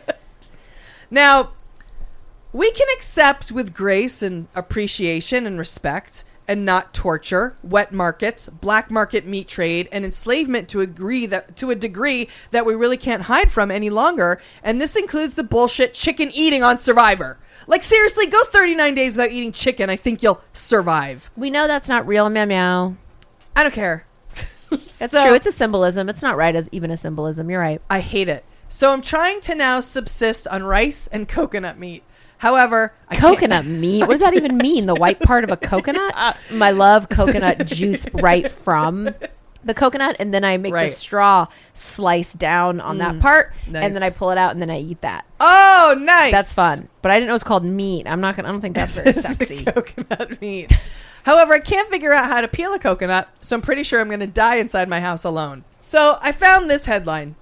[1.11, 1.53] Now,
[2.53, 8.91] we can accept with grace and appreciation and respect and not torture wet markets, black
[8.91, 13.23] market meat trade, and enslavement to agree that to a degree that we really can't
[13.23, 14.41] hide from any longer.
[14.63, 17.39] And this includes the bullshit chicken eating on Survivor.
[17.69, 19.91] Like seriously, go 39 days without eating chicken.
[19.91, 21.31] I think you'll survive.
[21.37, 22.97] We know that's not real, meow meow.
[23.55, 24.07] I don't care.
[24.71, 25.35] That's So- true.
[25.35, 26.09] It's a symbolism.
[26.09, 27.49] It's not right as even a symbolism.
[27.51, 27.81] You're right.
[27.91, 28.45] I hate it.
[28.71, 32.03] So I'm trying to now subsist on rice and coconut meat.
[32.39, 34.01] However, I Coconut meat.
[34.03, 34.87] What does that even mean?
[34.87, 36.15] The white part of a coconut?
[36.17, 39.11] I love coconut juice right from
[39.69, 40.89] the coconut, and then I make Right.
[40.91, 43.21] the straw slice down on that mm.
[43.21, 43.85] part, nice.
[43.85, 45.25] and then I pull it out, and then I eat that.
[45.39, 46.33] Oh, nice.
[46.33, 46.89] That's fun.
[47.03, 48.07] But I didn't know it was called meat.
[48.09, 48.49] I'm not gonna.
[48.49, 49.65] I don't think that's very sexy.
[49.65, 50.73] coconut meat.
[51.25, 54.09] However, I can't figure out how to peel a coconut, so I'm pretty sure I'm
[54.09, 55.65] going to die inside my house alone.
[55.81, 57.37] So I found this headline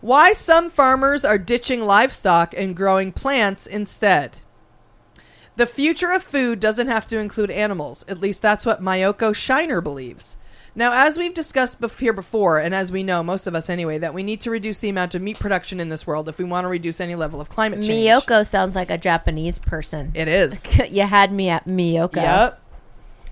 [0.00, 4.38] Why some farmers are ditching livestock and growing plants instead.
[5.56, 8.04] The future of food doesn't have to include animals.
[8.06, 10.36] At least that's what Miyoko Schinner believes.
[10.78, 13.96] Now, as we've discussed bef- here before, and as we know, most of us anyway,
[13.96, 16.44] that we need to reduce the amount of meat production in this world if we
[16.44, 18.06] want to reduce any level of climate change.
[18.06, 20.12] Miyoko sounds like a Japanese person.
[20.14, 20.62] It is.
[20.90, 22.16] you had me at Miyoko.
[22.16, 22.62] Yep.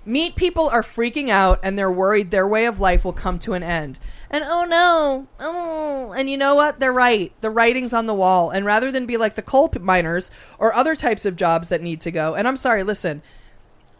[0.07, 3.53] Meat people are freaking out and they're worried their way of life will come to
[3.53, 3.99] an end.
[4.29, 6.79] And oh no, oh, and you know what?
[6.79, 7.31] They're right.
[7.41, 8.49] The writing's on the wall.
[8.49, 10.29] And rather than be like the coal miners
[10.59, 13.21] or other types of jobs that need to go, and I'm sorry, listen,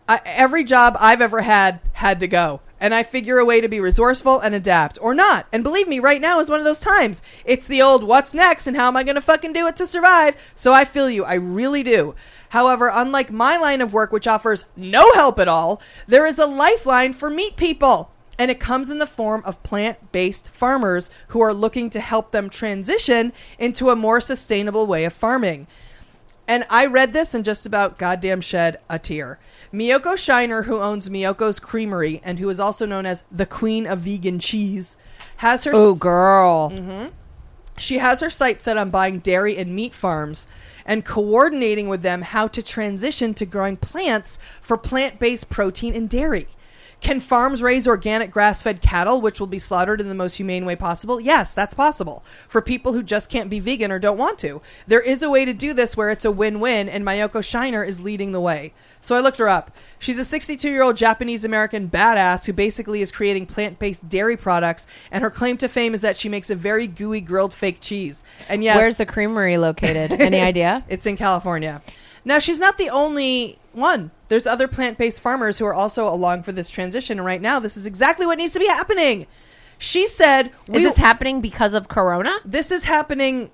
[0.08, 2.62] I, every job I've ever had had to go.
[2.80, 5.48] And I figure a way to be resourceful and adapt or not.
[5.52, 7.22] And believe me, right now is one of those times.
[7.46, 9.88] It's the old what's next and how am I going to fucking do it to
[9.88, 10.36] survive?
[10.56, 11.24] So I feel you.
[11.24, 12.16] I really do.
[12.50, 16.46] However, unlike my line of work, which offers no help at all, there is a
[16.46, 18.12] lifeline for meat people.
[18.38, 22.32] And it comes in the form of plant based farmers who are looking to help
[22.32, 25.68] them transition into a more sustainable way of farming.
[26.48, 29.40] And I read this and just about goddamn shed a tear.
[29.76, 34.00] Miyoko Schinner, who owns Miyoko's Creamery and who is also known as the Queen of
[34.00, 34.96] Vegan Cheese,
[35.38, 36.72] has her Oh, girl.
[36.72, 37.12] Mhm.
[37.78, 40.48] She has her sights set on buying dairy and meat farms
[40.86, 46.48] and coordinating with them how to transition to growing plants for plant-based protein and dairy.
[47.02, 50.76] Can farms raise organic grass-fed cattle which will be slaughtered in the most humane way
[50.76, 51.20] possible?
[51.20, 52.24] Yes, that's possible.
[52.48, 54.62] For people who just can't be vegan or don't want to.
[54.88, 58.00] There is a way to do this where it's a win-win and Miyoko Schinner is
[58.02, 58.74] leading the way.
[59.02, 59.72] So I looked her up.
[60.00, 65.58] She's a 62-year-old Japanese-American badass who basically is creating plant-based dairy products and her claim
[65.58, 68.24] to fame is that she makes a very gooey grilled fake cheese.
[68.50, 70.12] And yes, Where's the creamery located?
[70.12, 70.84] Any idea?
[70.88, 71.82] it's in California.
[72.28, 74.10] Now, she's not the only one.
[74.28, 77.20] There's other plant based farmers who are also along for this transition.
[77.20, 79.28] And right now, this is exactly what needs to be happening.
[79.78, 82.40] She said, Is this happening because of Corona?
[82.46, 83.52] This is happening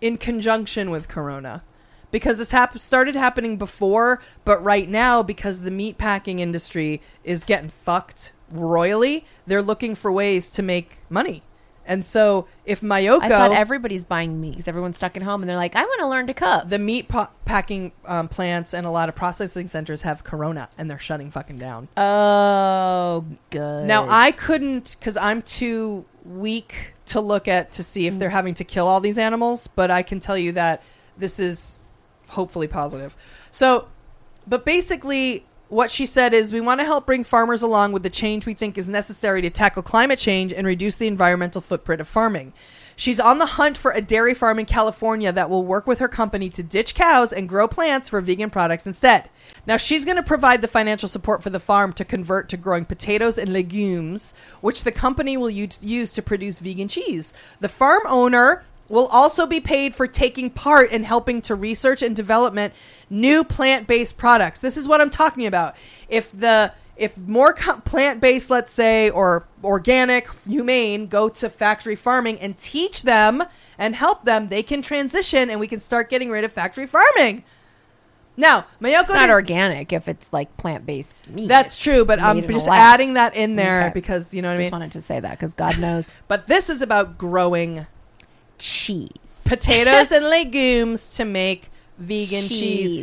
[0.00, 1.64] in conjunction with Corona.
[2.10, 7.42] Because this hap- started happening before, but right now, because the meat packing industry is
[7.42, 11.42] getting fucked royally, they're looking for ways to make money.
[11.84, 15.48] And so, if Miyoko, I thought everybody's buying meat because everyone's stuck at home and
[15.50, 16.68] they're like, I want to learn to cook.
[16.68, 20.88] the meat pa- packing um, plants and a lot of processing centers have corona and
[20.90, 21.88] they're shutting fucking down.
[21.96, 23.86] Oh, good.
[23.86, 28.54] Now I couldn't because I'm too weak to look at to see if they're having
[28.54, 30.82] to kill all these animals, but I can tell you that
[31.18, 31.82] this is
[32.28, 33.16] hopefully positive.
[33.50, 33.88] So,
[34.46, 38.10] but basically, what she said is we want to help bring farmers along with the
[38.10, 42.06] change we think is necessary to tackle climate change and reduce the environmental footprint of
[42.06, 42.52] farming.
[42.94, 46.08] She's on the hunt for a dairy farm in California that will work with her
[46.08, 49.30] company to ditch cows and grow plants for vegan products instead.
[49.66, 52.84] Now, she's going to provide the financial support for the farm to convert to growing
[52.84, 57.32] potatoes and legumes, which the company will use to produce vegan cheese.
[57.60, 62.14] The farm owner will also be paid for taking part in helping to research and
[62.14, 62.74] development
[63.08, 64.60] new plant-based products.
[64.60, 65.76] This is what I'm talking about.
[66.08, 72.38] If the if more co- plant-based, let's say, or organic, humane, go to factory farming
[72.38, 73.42] and teach them
[73.78, 77.44] and help them, they can transition and we can start getting rid of factory farming.
[78.36, 81.48] Now, Miyoko it's not did- organic if it's like plant based meat.
[81.48, 83.92] That's true, but I'm made in a just adding that in there Okay.
[83.94, 84.80] because you know what I Just mean.
[84.80, 86.08] wanted to say that because God knows.
[86.28, 87.86] But this is about growing
[88.62, 92.48] cheese, potatoes, and legumes to make vegan cheese.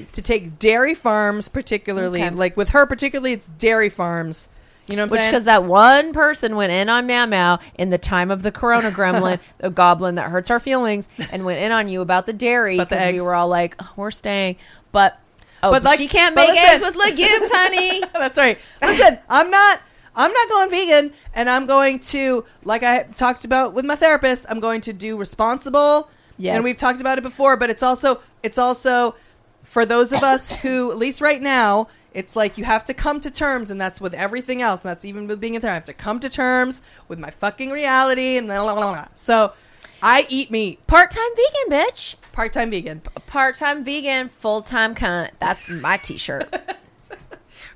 [0.07, 0.12] Cheese.
[0.14, 2.32] to take dairy farms particularly Okay.
[2.36, 4.49] like with her particularly it's dairy farms
[4.88, 7.60] you know what I'm Which saying because that one person went in on Meow Meow
[7.76, 11.60] in the time of the Corona Gremlin, the goblin that hurts our feelings, and went
[11.60, 14.55] in on you about the dairy because we were all like, "Oh, "We're staying,"
[14.91, 15.20] but
[15.62, 16.66] oh, But, but like- she can't make listen.
[16.70, 18.01] eggs with legumes, honey.
[18.14, 18.57] That's right.
[18.82, 19.80] Listen, I'm not.
[20.16, 24.45] I'm not going vegan, and I'm going to, like I talked about with my therapist,
[24.49, 26.10] I'm going to do responsible.
[26.38, 26.55] Yes.
[26.55, 29.16] And we've talked about it before, but it's also it's also
[29.64, 33.20] for those of us who, at least right now, it's like you have to come
[33.22, 35.89] to terms, and that's with everything else, and that's even with being a therapist.
[35.89, 39.07] I have to come to terms with my fucking reality, and blah, blah, blah, blah.
[39.16, 39.53] so
[40.01, 40.86] I eat meat.
[40.88, 42.16] Part time vegan, bitch.
[42.32, 43.01] Part time vegan.
[43.28, 45.32] Part time vegan, full time cunt.
[45.39, 46.53] That's my t shirt.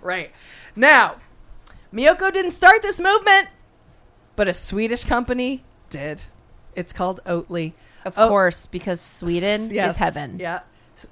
[0.04, 0.32] Right.
[0.76, 1.16] Now,
[1.94, 3.50] Miyoko didn't start this movement,
[4.36, 6.24] but a Swedish company did.
[6.76, 7.74] It's called Oatly.
[8.04, 10.40] Of Oh, course, because Sweden yes, is heaven.
[10.40, 10.62] Yeah.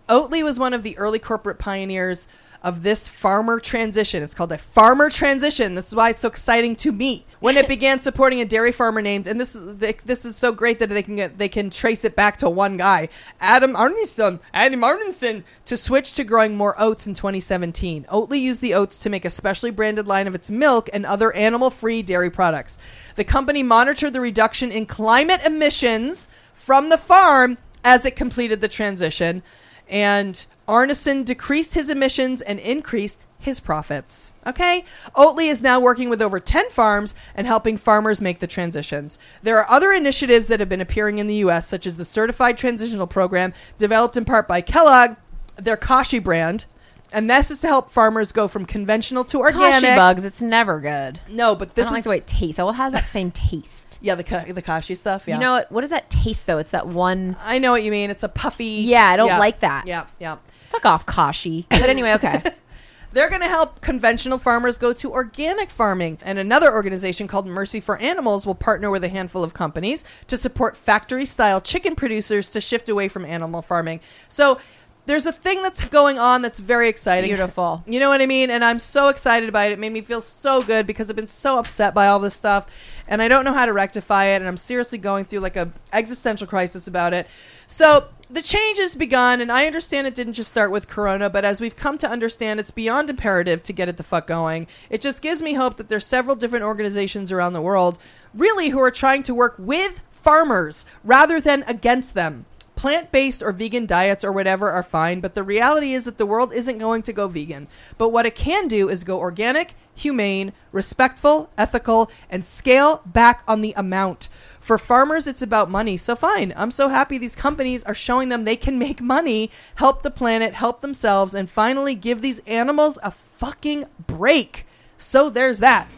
[0.10, 2.28] Oatly was one of the early corporate pioneers
[2.62, 4.22] of this farmer transition.
[4.22, 5.74] It's called a farmer transition.
[5.74, 7.26] This is why it's so exciting to me.
[7.40, 10.80] When it began supporting a dairy farmer named, and this is this is so great
[10.80, 13.10] that they can get they can trace it back to one guy,
[13.40, 18.06] Adam Arnesson, Adam Arnesson, to switch to growing more oats in 2017.
[18.06, 21.34] Oatly used the oats to make a specially branded line of its milk and other
[21.34, 22.78] animal-free dairy products.
[23.16, 28.68] The company monitored the reduction in climate emissions from the farm as it completed the
[28.68, 29.42] transition
[29.90, 34.32] and Arnesson decreased his emissions and increased his profits.
[34.48, 34.86] Okay?
[35.16, 39.20] Oatly is now working with over 10 farms and helping farmers make the transitions.
[39.44, 42.58] There are other initiatives that have been appearing in the US such as the Certified
[42.58, 45.18] Transitional Program developed in part by Kellogg,
[45.58, 46.66] their Kashi brand,
[47.12, 49.82] and this is to help farmers go from conventional to organic.
[49.84, 51.20] Kashi bugs, it's never good.
[51.28, 52.58] No, but this I don't like is the way it tastes.
[52.60, 54.00] I will have that same taste.
[54.02, 55.26] yeah, the ka- the Kashi stuff.
[55.28, 55.72] Yeah, You know what?
[55.72, 56.60] What does that taste though?
[56.60, 57.36] It's that one.
[57.44, 58.10] I know what you mean.
[58.10, 58.64] It's a puffy.
[58.86, 59.86] Yeah, I don't like that.
[59.88, 60.38] Yeah, yeah.
[60.72, 61.66] Fuck off, Kashi.
[61.70, 62.42] But anyway, okay.
[63.14, 66.18] They're going to help conventional farmers go to organic farming.
[66.22, 70.38] And another organization called Mercy for Animals will partner with a handful of companies to
[70.38, 74.00] support factory style chicken producers to shift away from animal farming.
[74.30, 74.62] So
[75.08, 77.32] there's a thing that's going on that's very exciting.
[77.32, 77.84] Beautiful.
[77.86, 78.50] You know what I mean?
[78.50, 79.74] And I'm so excited about it.
[79.74, 82.68] It made me feel so good because I've been so upset by all this stuff
[83.10, 85.70] and I don't know how to rectify it and I'm seriously going through like a
[85.92, 87.28] existential crisis about it.
[87.68, 91.44] So the change has begun and I understand it didn't just start with corona, but
[91.44, 94.68] as we've come to understand it's beyond imperative to get it the fuck going.
[94.90, 98.00] It just gives me hope that there's several different organizations around the world
[98.34, 102.46] really who are trying to work with farmers rather than against them
[102.82, 106.26] plant based or vegan diets or whatever are fine, but the reality is that the
[106.26, 107.68] world isn't going to go vegan.
[108.00, 113.62] But what it can do is go organic, humane, respectful, ethical, and scale back on
[113.62, 114.30] the amount.
[114.62, 115.98] For farmers, it's about money.
[115.98, 116.54] So fine.
[116.56, 120.54] I'm so happy these companies are showing them they can make money, help the planet,
[120.54, 124.68] help themselves, and finally give these animals a fucking break.
[124.98, 125.90] So there's that.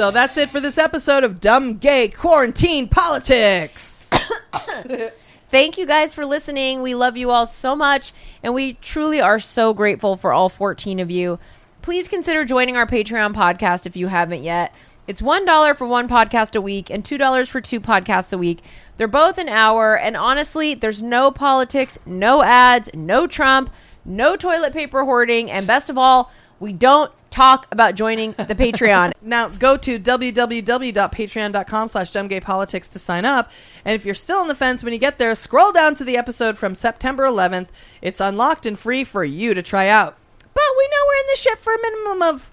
[0.00, 4.08] So that's it for this episode of Dumb Gay Quarantine Politics.
[5.50, 6.80] Thank you guys for listening.
[6.80, 11.00] We love you all so much, and we truly are so grateful for all 14
[11.00, 11.38] of you.
[11.82, 14.74] Please consider joining our Patreon podcast if you haven't yet.
[15.06, 18.62] It's $1 for one podcast a week and $2 for two podcasts a week.
[18.96, 23.68] They're both an hour, and honestly, there's no politics, no ads, no Trump,
[24.06, 29.12] no toilet paper hoarding, and best of all, we don't talk about joining the Patreon.
[29.22, 33.50] Now go to www.patreon.com slash dumbgaypolitics to sign up.
[33.84, 36.16] And if you're still on the fence when you get there, scroll down to the
[36.16, 37.68] episode from September 11th.
[38.02, 40.16] It's unlocked and free for you to try out.
[40.38, 42.50] But we know we're in the ship for a minimum of,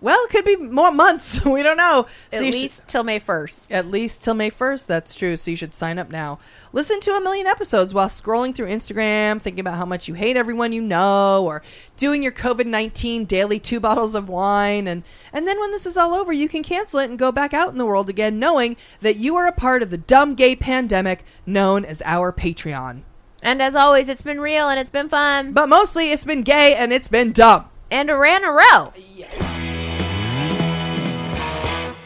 [0.00, 1.44] well, it could be more months.
[1.44, 2.06] we don't know.
[2.32, 3.72] At So you should- least till May 1st.
[3.72, 4.86] At least till May 1st.
[4.86, 5.36] That's true.
[5.36, 6.38] So you should sign up now.
[6.72, 10.36] Listen to a million episodes while scrolling through Instagram, thinking about how much you hate
[10.36, 11.62] everyone you know, or
[11.96, 14.86] doing your COVID 19 daily two bottles of wine.
[14.86, 15.02] And,
[15.32, 17.70] and then when this is all over, you can cancel it and go back out
[17.70, 21.24] in the world again, knowing that you are a part of the dumb gay pandemic
[21.46, 23.02] known as our Patreon.
[23.42, 25.52] And as always, it's been real and it's been fun.
[25.52, 27.68] But mostly it's been gay and it's been dumb.
[27.90, 28.92] And a ran a row.